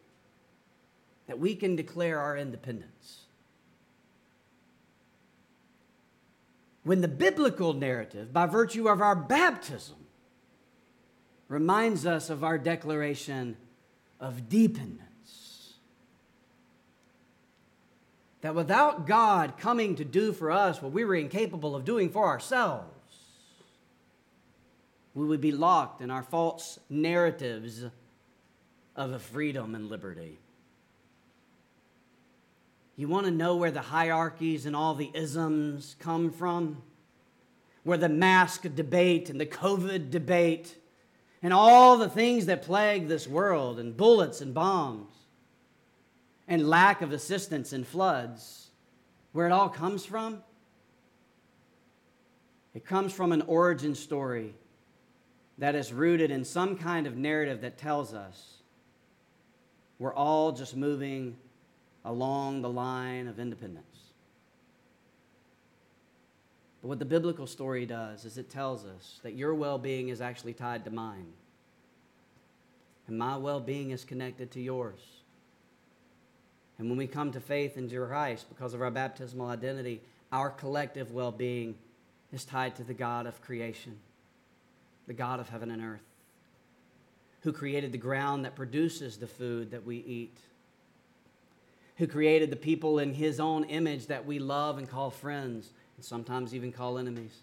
that 1.26 1.40
we 1.40 1.56
can 1.56 1.74
declare 1.74 2.20
our 2.20 2.36
independence. 2.36 3.24
When 6.84 7.00
the 7.00 7.08
biblical 7.08 7.72
narrative, 7.72 8.32
by 8.32 8.46
virtue 8.46 8.88
of 8.88 9.00
our 9.00 9.16
baptism, 9.16 9.96
reminds 11.48 12.06
us 12.06 12.30
of 12.30 12.44
our 12.44 12.56
declaration 12.56 13.56
of 14.20 14.48
dependence. 14.48 15.74
That 18.42 18.54
without 18.54 19.08
God 19.08 19.58
coming 19.58 19.96
to 19.96 20.04
do 20.04 20.32
for 20.32 20.52
us 20.52 20.80
what 20.80 20.92
we 20.92 21.04
were 21.04 21.16
incapable 21.16 21.74
of 21.74 21.84
doing 21.84 22.10
for 22.10 22.28
ourselves, 22.28 22.95
we 25.16 25.24
would 25.24 25.40
be 25.40 25.50
locked 25.50 26.02
in 26.02 26.10
our 26.10 26.22
false 26.22 26.78
narratives 26.90 27.82
of 28.94 29.22
freedom 29.22 29.74
and 29.74 29.88
liberty. 29.88 30.38
You 32.96 33.08
want 33.08 33.24
to 33.24 33.32
know 33.32 33.56
where 33.56 33.70
the 33.70 33.80
hierarchies 33.80 34.66
and 34.66 34.76
all 34.76 34.94
the 34.94 35.10
isms 35.14 35.96
come 36.00 36.30
from? 36.30 36.82
Where 37.82 37.96
the 37.96 38.10
mask 38.10 38.66
debate 38.74 39.30
and 39.30 39.40
the 39.40 39.46
COVID 39.46 40.10
debate 40.10 40.76
and 41.42 41.50
all 41.50 41.96
the 41.96 42.10
things 42.10 42.44
that 42.46 42.60
plague 42.60 43.08
this 43.08 43.26
world 43.26 43.78
and 43.78 43.96
bullets 43.96 44.42
and 44.42 44.52
bombs 44.52 45.14
and 46.46 46.68
lack 46.68 47.00
of 47.00 47.12
assistance 47.12 47.72
and 47.72 47.86
floods, 47.86 48.68
where 49.32 49.46
it 49.46 49.52
all 49.52 49.70
comes 49.70 50.04
from? 50.04 50.42
It 52.74 52.84
comes 52.84 53.14
from 53.14 53.32
an 53.32 53.40
origin 53.42 53.94
story 53.94 54.52
that 55.58 55.74
is 55.74 55.92
rooted 55.92 56.30
in 56.30 56.44
some 56.44 56.76
kind 56.76 57.06
of 57.06 57.16
narrative 57.16 57.62
that 57.62 57.78
tells 57.78 58.12
us 58.12 58.56
we're 59.98 60.14
all 60.14 60.52
just 60.52 60.76
moving 60.76 61.36
along 62.04 62.62
the 62.62 62.68
line 62.68 63.26
of 63.26 63.40
independence. 63.40 63.86
But 66.82 66.88
what 66.88 66.98
the 66.98 67.06
biblical 67.06 67.46
story 67.46 67.86
does 67.86 68.24
is 68.24 68.36
it 68.36 68.50
tells 68.50 68.84
us 68.84 69.20
that 69.22 69.34
your 69.34 69.54
well 69.54 69.78
being 69.78 70.10
is 70.10 70.20
actually 70.20 70.52
tied 70.52 70.84
to 70.84 70.90
mine, 70.90 71.32
and 73.06 73.18
my 73.18 73.36
well 73.38 73.60
being 73.60 73.90
is 73.90 74.04
connected 74.04 74.50
to 74.52 74.60
yours. 74.60 75.00
And 76.78 76.90
when 76.90 76.98
we 76.98 77.06
come 77.06 77.32
to 77.32 77.40
faith 77.40 77.78
in 77.78 77.88
Christ 77.88 78.50
because 78.50 78.74
of 78.74 78.82
our 78.82 78.90
baptismal 78.90 79.48
identity, 79.48 80.02
our 80.30 80.50
collective 80.50 81.12
well 81.12 81.32
being 81.32 81.74
is 82.32 82.44
tied 82.44 82.76
to 82.76 82.84
the 82.84 82.92
God 82.92 83.26
of 83.26 83.40
creation 83.40 83.98
the 85.06 85.14
God 85.14 85.40
of 85.40 85.48
heaven 85.48 85.70
and 85.70 85.82
earth, 85.82 86.04
who 87.40 87.52
created 87.52 87.92
the 87.92 87.98
ground 87.98 88.44
that 88.44 88.54
produces 88.54 89.16
the 89.16 89.26
food 89.26 89.70
that 89.70 89.84
we 89.84 89.96
eat, 89.98 90.36
who 91.96 92.06
created 92.06 92.50
the 92.50 92.56
people 92.56 92.98
in 92.98 93.14
his 93.14 93.40
own 93.40 93.64
image 93.64 94.06
that 94.06 94.26
we 94.26 94.38
love 94.38 94.78
and 94.78 94.88
call 94.88 95.10
friends, 95.10 95.72
and 95.96 96.04
sometimes 96.04 96.54
even 96.54 96.72
call 96.72 96.98
enemies. 96.98 97.42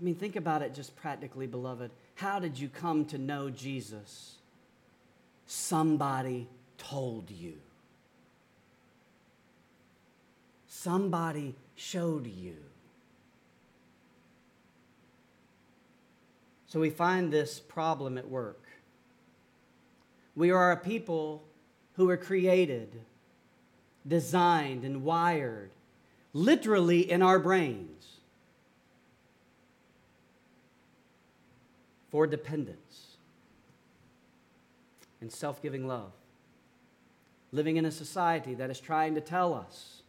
I 0.00 0.04
mean, 0.04 0.14
think 0.14 0.36
about 0.36 0.62
it 0.62 0.74
just 0.74 0.94
practically, 0.96 1.46
beloved. 1.46 1.90
How 2.14 2.38
did 2.38 2.58
you 2.58 2.68
come 2.68 3.04
to 3.06 3.18
know 3.18 3.50
Jesus? 3.50 4.36
Somebody 5.46 6.48
told 6.76 7.30
you. 7.30 7.54
Somebody 10.68 11.54
showed 11.74 12.26
you. 12.26 12.56
So 16.68 16.78
we 16.78 16.90
find 16.90 17.32
this 17.32 17.58
problem 17.58 18.18
at 18.18 18.28
work. 18.28 18.62
We 20.36 20.50
are 20.50 20.70
a 20.70 20.76
people 20.76 21.42
who 21.94 22.08
are 22.10 22.16
created, 22.16 23.00
designed, 24.06 24.84
and 24.84 25.02
wired 25.02 25.70
literally 26.34 27.10
in 27.10 27.22
our 27.22 27.38
brains 27.38 28.18
for 32.10 32.26
dependence 32.26 33.16
and 35.20 35.32
self 35.32 35.62
giving 35.62 35.88
love. 35.88 36.12
Living 37.50 37.78
in 37.78 37.86
a 37.86 37.90
society 37.90 38.54
that 38.54 38.68
is 38.70 38.78
trying 38.78 39.14
to 39.14 39.22
tell 39.22 39.54
us 39.54 40.02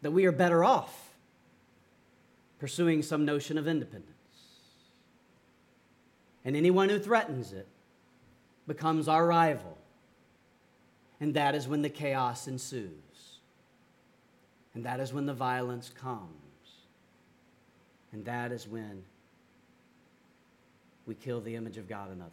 that 0.00 0.12
we 0.12 0.24
are 0.24 0.32
better 0.32 0.64
off 0.64 1.14
pursuing 2.58 3.02
some 3.02 3.26
notion 3.26 3.58
of 3.58 3.68
independence 3.68 4.17
and 6.48 6.56
anyone 6.56 6.88
who 6.88 6.98
threatens 6.98 7.52
it 7.52 7.66
becomes 8.66 9.06
our 9.06 9.26
rival. 9.26 9.76
And 11.20 11.34
that 11.34 11.54
is 11.54 11.68
when 11.68 11.82
the 11.82 11.90
chaos 11.90 12.48
ensues. 12.48 12.88
And 14.74 14.82
that 14.86 14.98
is 14.98 15.12
when 15.12 15.26
the 15.26 15.34
violence 15.34 15.90
comes. 15.90 16.30
And 18.12 18.24
that 18.24 18.50
is 18.50 18.66
when 18.66 19.02
we 21.04 21.14
kill 21.16 21.42
the 21.42 21.54
image 21.54 21.76
of 21.76 21.86
God 21.86 22.10
in 22.10 22.22
others. 22.22 22.32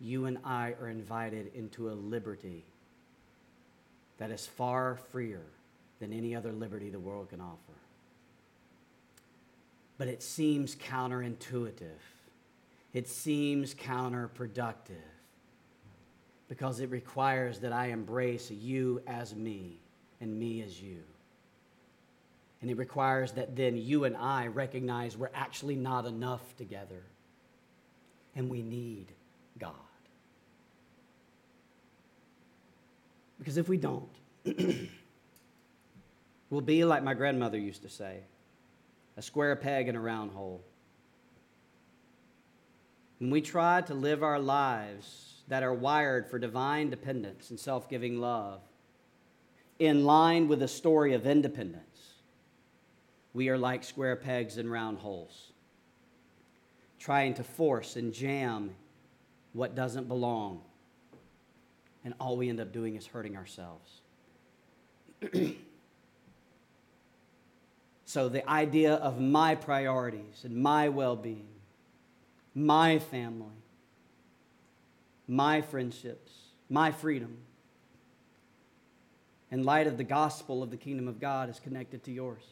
You 0.00 0.26
and 0.26 0.38
I 0.44 0.76
are 0.80 0.88
invited 0.88 1.50
into 1.56 1.90
a 1.90 1.94
liberty 1.94 2.62
that 4.18 4.30
is 4.30 4.46
far 4.46 5.00
freer 5.10 5.42
than 5.98 6.12
any 6.12 6.36
other 6.36 6.52
liberty 6.52 6.88
the 6.88 7.00
world 7.00 7.30
can 7.30 7.40
offer 7.40 7.76
but 9.98 10.08
it 10.08 10.22
seems 10.22 10.74
counterintuitive. 10.76 12.00
It 12.92 13.08
seems 13.08 13.74
counterproductive 13.74 14.96
because 16.48 16.80
it 16.80 16.90
requires 16.90 17.58
that 17.60 17.72
I 17.72 17.86
embrace 17.86 18.50
you 18.50 19.02
as 19.06 19.34
me 19.34 19.80
and 20.20 20.38
me 20.38 20.62
as 20.62 20.80
you. 20.80 21.02
And 22.62 22.70
it 22.70 22.76
requires 22.78 23.32
that 23.32 23.54
then 23.56 23.76
you 23.76 24.04
and 24.04 24.16
I 24.16 24.46
recognize 24.46 25.16
we're 25.16 25.30
actually 25.34 25.76
not 25.76 26.06
enough 26.06 26.56
together 26.56 27.02
and 28.34 28.48
we 28.48 28.62
need 28.62 29.06
God. 29.58 29.74
Because 33.38 33.56
if 33.56 33.68
we 33.68 33.76
don't, 33.76 34.08
we'll 36.50 36.60
be 36.60 36.84
like 36.84 37.02
my 37.02 37.14
grandmother 37.14 37.58
used 37.58 37.82
to 37.82 37.88
say 37.88 38.20
a 39.16 39.22
square 39.22 39.56
peg 39.56 39.88
in 39.88 39.96
a 39.96 40.00
round 40.00 40.32
hole. 40.32 40.62
When 43.18 43.30
we 43.30 43.40
try 43.40 43.80
to 43.82 43.94
live 43.94 44.22
our 44.22 44.38
lives 44.38 45.42
that 45.48 45.62
are 45.62 45.72
wired 45.72 46.28
for 46.28 46.38
divine 46.38 46.90
dependence 46.90 47.50
and 47.50 47.58
self 47.58 47.88
giving 47.88 48.20
love, 48.20 48.60
in 49.78 50.04
line 50.04 50.48
with 50.48 50.60
the 50.60 50.68
story 50.68 51.14
of 51.14 51.26
independence, 51.26 52.14
we 53.32 53.48
are 53.48 53.58
like 53.58 53.84
square 53.84 54.16
pegs 54.16 54.58
in 54.58 54.68
round 54.68 54.98
holes, 54.98 55.52
trying 56.98 57.34
to 57.34 57.44
force 57.44 57.96
and 57.96 58.12
jam 58.12 58.74
what 59.52 59.74
doesn't 59.74 60.08
belong. 60.08 60.60
And 62.04 62.14
all 62.20 62.36
we 62.36 62.48
end 62.48 62.60
up 62.60 62.72
doing 62.72 62.96
is 62.96 63.06
hurting 63.06 63.36
ourselves. 63.36 64.00
So, 68.08 68.28
the 68.28 68.48
idea 68.48 68.94
of 68.94 69.20
my 69.20 69.56
priorities 69.56 70.44
and 70.44 70.56
my 70.56 70.88
well 70.88 71.16
being, 71.16 71.48
my 72.54 73.00
family, 73.00 73.48
my 75.26 75.60
friendships, 75.60 76.32
my 76.70 76.92
freedom, 76.92 77.36
in 79.50 79.64
light 79.64 79.88
of 79.88 79.96
the 79.96 80.04
gospel 80.04 80.62
of 80.62 80.70
the 80.70 80.76
kingdom 80.76 81.08
of 81.08 81.20
God, 81.20 81.50
is 81.50 81.58
connected 81.58 82.04
to 82.04 82.12
yours. 82.12 82.44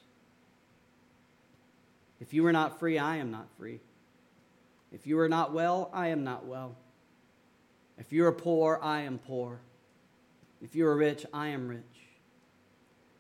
If 2.21 2.35
you 2.35 2.45
are 2.47 2.53
not 2.53 2.81
free, 2.81 2.99
I 2.99 3.17
am 3.17 3.31
not 3.31 3.47
free. 3.57 3.79
If 4.93 5.07
you 5.07 5.19
are 5.21 5.29
not 5.29 5.53
well, 5.53 5.89
I 5.93 6.09
am 6.09 6.25
not 6.25 6.47
well. 6.47 6.75
If 7.97 8.13
you 8.13 8.27
are 8.27 8.33
poor, 8.33 8.81
I 8.83 9.03
am 9.03 9.19
poor. 9.19 9.61
If 10.61 10.75
you 10.75 10.87
are 10.87 10.97
rich, 10.97 11.25
I 11.33 11.49
am 11.49 11.69
rich. 11.69 11.83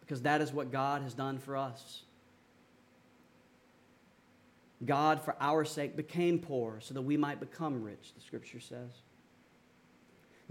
Because 0.00 0.22
that 0.22 0.40
is 0.40 0.52
what 0.52 0.72
God 0.72 1.02
has 1.02 1.14
done 1.14 1.38
for 1.38 1.56
us. 1.56 2.03
God, 4.86 5.20
for 5.22 5.36
our 5.40 5.64
sake, 5.64 5.96
became 5.96 6.38
poor 6.38 6.80
so 6.80 6.94
that 6.94 7.02
we 7.02 7.16
might 7.16 7.40
become 7.40 7.82
rich, 7.82 8.12
the 8.14 8.20
scripture 8.20 8.60
says. 8.60 8.90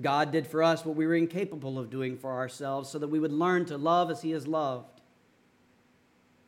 God 0.01 0.31
did 0.31 0.47
for 0.47 0.63
us 0.63 0.86
what 0.86 0.95
we 0.95 1.05
were 1.05 1.15
incapable 1.15 1.77
of 1.77 1.89
doing 1.89 2.17
for 2.17 2.31
ourselves 2.31 2.89
so 2.89 2.97
that 2.99 3.09
we 3.09 3.19
would 3.19 3.31
learn 3.31 3.65
to 3.65 3.77
love 3.77 4.09
as 4.09 4.21
He 4.21 4.31
has 4.31 4.47
loved. 4.47 5.01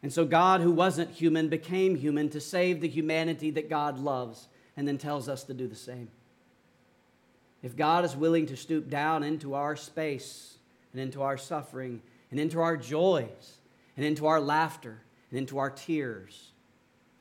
And 0.02 0.12
so, 0.12 0.26
God, 0.26 0.62
who 0.62 0.72
wasn't 0.72 1.12
human, 1.12 1.50
became 1.50 1.96
human 1.96 2.30
to 2.30 2.42
save 2.42 2.82
the 2.82 2.88
humanity 2.88 3.52
that 3.52 3.70
God 3.70 4.00
loves 4.00 4.48
and 4.78 4.88
then 4.88 4.98
tells 4.98 5.30
us 5.30 5.44
to 5.46 5.54
do 5.54 5.68
the 5.68 5.76
same. 5.76 6.10
If 7.64 7.76
God 7.76 8.06
is 8.06 8.16
willing 8.16 8.46
to 8.48 8.58
stoop 8.58 8.90
down 8.90 9.24
into 9.24 9.56
our 9.56 9.76
space 9.76 10.58
and 10.92 11.02
into 11.02 11.22
our 11.24 11.38
suffering 11.38 12.02
and 12.30 12.40
into 12.40 12.62
our 12.62 12.78
joys 12.78 13.58
and 13.96 14.06
into 14.06 14.28
our 14.28 14.40
laughter 14.40 15.02
and 15.32 15.40
into 15.40 15.58
our 15.58 15.70
tears, 15.70 16.52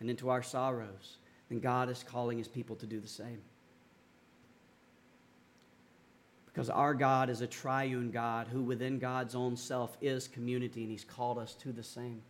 and 0.00 0.10
into 0.10 0.28
our 0.28 0.42
sorrows, 0.42 1.18
then 1.48 1.60
God 1.60 1.88
is 1.88 2.02
calling 2.02 2.38
his 2.38 2.48
people 2.48 2.76
to 2.76 2.86
do 2.86 3.00
the 3.00 3.08
same. 3.08 3.40
Because 6.46 6.70
our 6.70 6.94
God 6.94 7.30
is 7.30 7.40
a 7.40 7.46
triune 7.46 8.10
God 8.10 8.46
who, 8.46 8.62
within 8.62 8.98
God's 8.98 9.34
own 9.34 9.56
self, 9.56 9.96
is 10.00 10.28
community, 10.28 10.82
and 10.82 10.90
he's 10.90 11.04
called 11.04 11.38
us 11.38 11.54
to 11.56 11.72
the 11.72 11.82
same. 11.82 12.22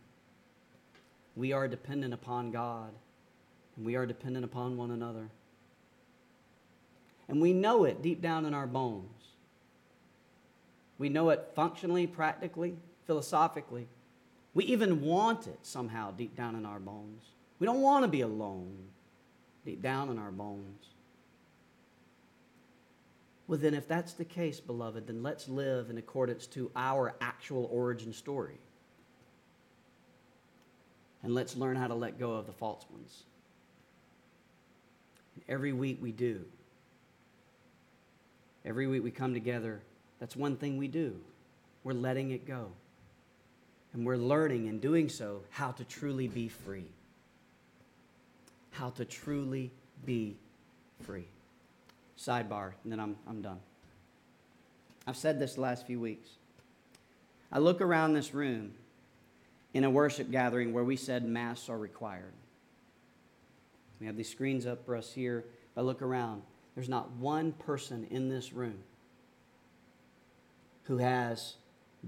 We 1.35 1.53
are 1.53 1.67
dependent 1.67 2.13
upon 2.13 2.51
God, 2.51 2.91
and 3.77 3.85
we 3.85 3.95
are 3.95 4.05
dependent 4.05 4.43
upon 4.43 4.77
one 4.77 4.89
another. 4.89 5.29
And 7.27 7.41
we 7.41 7.53
know 7.53 7.83
it 7.83 8.01
deep 8.01 8.21
down 8.21 8.45
in 8.45 8.53
our 8.53 8.67
bones. 8.67 9.09
We 10.97 11.09
know 11.09 11.29
it 11.29 11.51
functionally, 11.53 12.07
practically, 12.07 12.75
philosophically. 13.05 13.87
We 14.53 14.63
even 14.65 15.01
want 15.01 15.45
it 15.45 15.59
somehow 15.61 16.11
deep 16.11 16.35
down 16.35 16.55
in 16.55 16.65
our 16.65 16.79
bones. 16.79 17.23
We 17.59 17.65
don't 17.65 17.81
want 17.81 18.03
to 18.03 18.07
be 18.07 18.21
alone 18.21 18.75
deep 19.65 19.81
down 19.81 20.09
in 20.09 20.19
our 20.19 20.31
bones. 20.31 20.85
Well, 23.47 23.59
then, 23.59 23.75
if 23.75 23.87
that's 23.87 24.13
the 24.13 24.25
case, 24.25 24.59
beloved, 24.59 25.05
then 25.05 25.21
let's 25.21 25.47
live 25.47 25.89
in 25.89 25.97
accordance 25.97 26.47
to 26.47 26.71
our 26.75 27.15
actual 27.21 27.69
origin 27.71 28.11
story. 28.11 28.57
And 31.21 31.33
let's 31.33 31.55
learn 31.55 31.75
how 31.75 31.87
to 31.87 31.93
let 31.93 32.19
go 32.19 32.33
of 32.33 32.47
the 32.47 32.51
false 32.51 32.85
ones. 32.89 33.23
And 35.35 35.43
every 35.47 35.73
week 35.73 35.99
we 36.01 36.11
do. 36.11 36.43
Every 38.63 38.87
week 38.87 39.03
we 39.03 39.11
come 39.11 39.33
together. 39.33 39.79
That's 40.19 40.35
one 40.35 40.55
thing 40.55 40.77
we 40.77 40.87
do. 40.87 41.15
We're 41.83 41.93
letting 41.93 42.31
it 42.31 42.47
go. 42.47 42.69
And 43.93 44.05
we're 44.05 44.17
learning 44.17 44.65
in 44.65 44.79
doing 44.79 45.07
so 45.07 45.41
how 45.51 45.71
to 45.73 45.83
truly 45.83 46.27
be 46.27 46.47
free. 46.47 46.87
How 48.77 48.89
to 48.91 49.05
truly 49.05 49.71
be 50.05 50.35
free. 51.01 51.27
Sidebar, 52.17 52.73
and 52.83 52.91
then 52.91 52.99
I'm, 52.99 53.15
I'm 53.27 53.41
done. 53.41 53.59
I've 55.07 55.17
said 55.17 55.39
this 55.39 55.55
the 55.55 55.61
last 55.61 55.85
few 55.85 55.99
weeks. 55.99 56.29
I 57.51 57.59
look 57.59 57.79
around 57.79 58.13
this 58.13 58.33
room 58.33 58.73
in 59.73 59.83
a 59.83 59.89
worship 59.89 60.31
gathering 60.31 60.73
where 60.73 60.83
we 60.83 60.95
said 60.95 61.25
masks 61.25 61.69
are 61.69 61.77
required. 61.77 62.33
We 63.99 64.07
have 64.07 64.17
these 64.17 64.29
screens 64.29 64.65
up 64.65 64.85
for 64.85 64.95
us 64.95 65.13
here. 65.13 65.45
If 65.71 65.77
I 65.77 65.81
look 65.81 66.01
around, 66.01 66.41
there's 66.73 66.89
not 66.89 67.11
one 67.11 67.53
person 67.53 68.07
in 68.09 68.27
this 68.29 68.51
room 68.51 68.79
who 70.83 70.97
has 70.97 71.55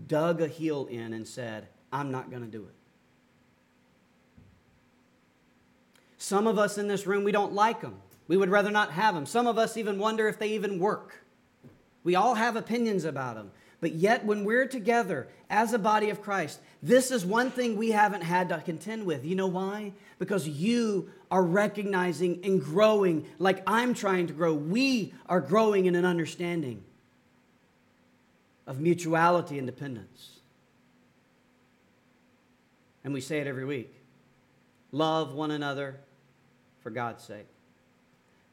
dug 0.07 0.41
a 0.41 0.47
heel 0.47 0.87
in 0.87 1.13
and 1.13 1.27
said, 1.27 1.67
I'm 1.91 2.11
not 2.11 2.29
going 2.29 2.43
to 2.43 2.47
do 2.47 2.63
it. 2.63 2.76
Some 6.17 6.47
of 6.47 6.57
us 6.57 6.77
in 6.77 6.87
this 6.87 7.05
room, 7.05 7.23
we 7.23 7.31
don't 7.31 7.53
like 7.53 7.81
them. 7.81 7.95
We 8.27 8.37
would 8.37 8.49
rather 8.49 8.71
not 8.71 8.91
have 8.91 9.15
them. 9.15 9.25
Some 9.25 9.47
of 9.47 9.57
us 9.57 9.77
even 9.77 9.99
wonder 9.99 10.27
if 10.27 10.39
they 10.39 10.49
even 10.49 10.79
work. 10.79 11.23
We 12.03 12.15
all 12.15 12.35
have 12.35 12.55
opinions 12.55 13.05
about 13.05 13.35
them. 13.35 13.51
But 13.79 13.93
yet, 13.93 14.25
when 14.25 14.43
we're 14.43 14.67
together 14.67 15.27
as 15.49 15.73
a 15.73 15.79
body 15.79 16.09
of 16.09 16.21
Christ, 16.21 16.59
this 16.81 17.11
is 17.11 17.25
one 17.25 17.51
thing 17.51 17.77
we 17.77 17.91
haven't 17.91 18.23
had 18.23 18.49
to 18.49 18.59
contend 18.59 19.05
with. 19.05 19.23
You 19.23 19.35
know 19.35 19.47
why? 19.47 19.93
Because 20.17 20.47
you 20.47 21.11
are 21.29 21.43
recognizing 21.43 22.39
and 22.43 22.61
growing 22.61 23.27
like 23.37 23.61
I'm 23.67 23.93
trying 23.93 24.27
to 24.27 24.33
grow. 24.33 24.53
We 24.53 25.13
are 25.27 25.39
growing 25.39 25.85
in 25.85 25.95
an 25.95 26.05
understanding 26.05 26.83
of 28.65 28.79
mutuality 28.79 29.57
and 29.57 29.67
dependence. 29.67 30.39
And 33.03 33.13
we 33.13 33.21
say 33.21 33.39
it 33.39 33.47
every 33.47 33.65
week 33.65 33.93
love 34.91 35.33
one 35.33 35.51
another 35.51 35.99
for 36.81 36.89
God's 36.89 37.23
sake. 37.23 37.47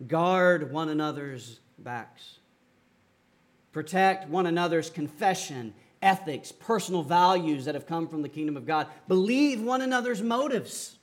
Guard 0.07 0.73
one 0.73 0.89
another's 0.89 1.61
backs. 1.79 2.39
Protect 3.73 4.29
one 4.29 4.47
another's 4.47 4.91
confession, 4.91 5.75
ethics, 6.03 6.53
personal 6.53 7.03
values 7.03 7.65
that 7.65 7.75
have 7.75 7.87
come 7.87 8.09
from 8.09 8.23
the 8.23 8.29
kingdom 8.29 8.57
of 8.57 8.67
God. 8.67 8.87
Believe 9.09 9.61
one 9.61 9.81
another's 9.81 10.23
motives. 10.23 10.97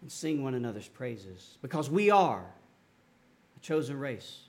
And 0.00 0.12
sing 0.12 0.44
one 0.44 0.54
another's 0.54 0.88
praises 0.88 1.58
because 1.60 1.90
we 1.90 2.10
are 2.10 2.44
a 3.56 3.60
chosen 3.60 3.98
race, 3.98 4.42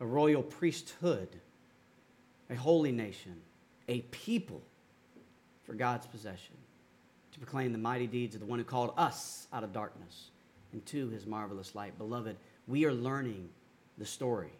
a 0.00 0.06
royal 0.06 0.42
priesthood, 0.42 1.28
a 2.48 2.54
holy 2.54 2.92
nation, 2.92 3.40
a 3.88 4.00
people 4.02 4.62
for 5.64 5.74
God's 5.74 6.06
possession, 6.06 6.54
to 7.34 7.40
proclaim 7.40 7.72
the 7.72 7.78
mighty 7.78 8.06
deeds 8.06 8.34
of 8.34 8.40
the 8.40 8.46
one 8.46 8.58
who 8.60 8.64
called 8.64 8.94
us 8.96 9.48
out 9.52 9.64
of 9.64 9.72
darkness 9.72 10.30
into 10.72 11.08
his 11.10 11.26
marvelous 11.26 11.74
light. 11.74 11.98
Beloved, 11.98 12.36
we 12.66 12.84
are 12.84 12.92
learning 12.92 13.48
the 13.98 14.06
story. 14.06 14.52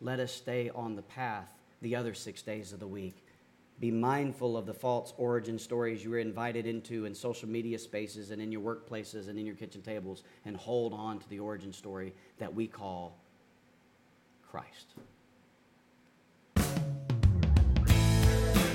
Let 0.00 0.20
us 0.20 0.32
stay 0.32 0.70
on 0.70 0.96
the 0.96 1.02
path 1.02 1.48
the 1.80 1.96
other 1.96 2.14
six 2.14 2.40
days 2.42 2.72
of 2.72 2.80
the 2.80 2.86
week. 2.86 3.26
Be 3.80 3.90
mindful 3.90 4.56
of 4.56 4.64
the 4.64 4.74
false 4.74 5.12
origin 5.16 5.58
stories 5.58 6.04
you 6.04 6.14
are 6.14 6.18
invited 6.18 6.66
into 6.66 7.04
in 7.04 7.14
social 7.14 7.48
media 7.48 7.78
spaces 7.78 8.30
and 8.30 8.40
in 8.40 8.52
your 8.52 8.60
workplaces 8.60 9.28
and 9.28 9.36
in 9.36 9.44
your 9.44 9.56
kitchen 9.56 9.82
tables, 9.82 10.22
and 10.44 10.56
hold 10.56 10.92
on 10.92 11.18
to 11.18 11.28
the 11.28 11.40
origin 11.40 11.72
story 11.72 12.12
that 12.38 12.54
we 12.54 12.68
call 12.68 13.18
Christ. 14.48 14.94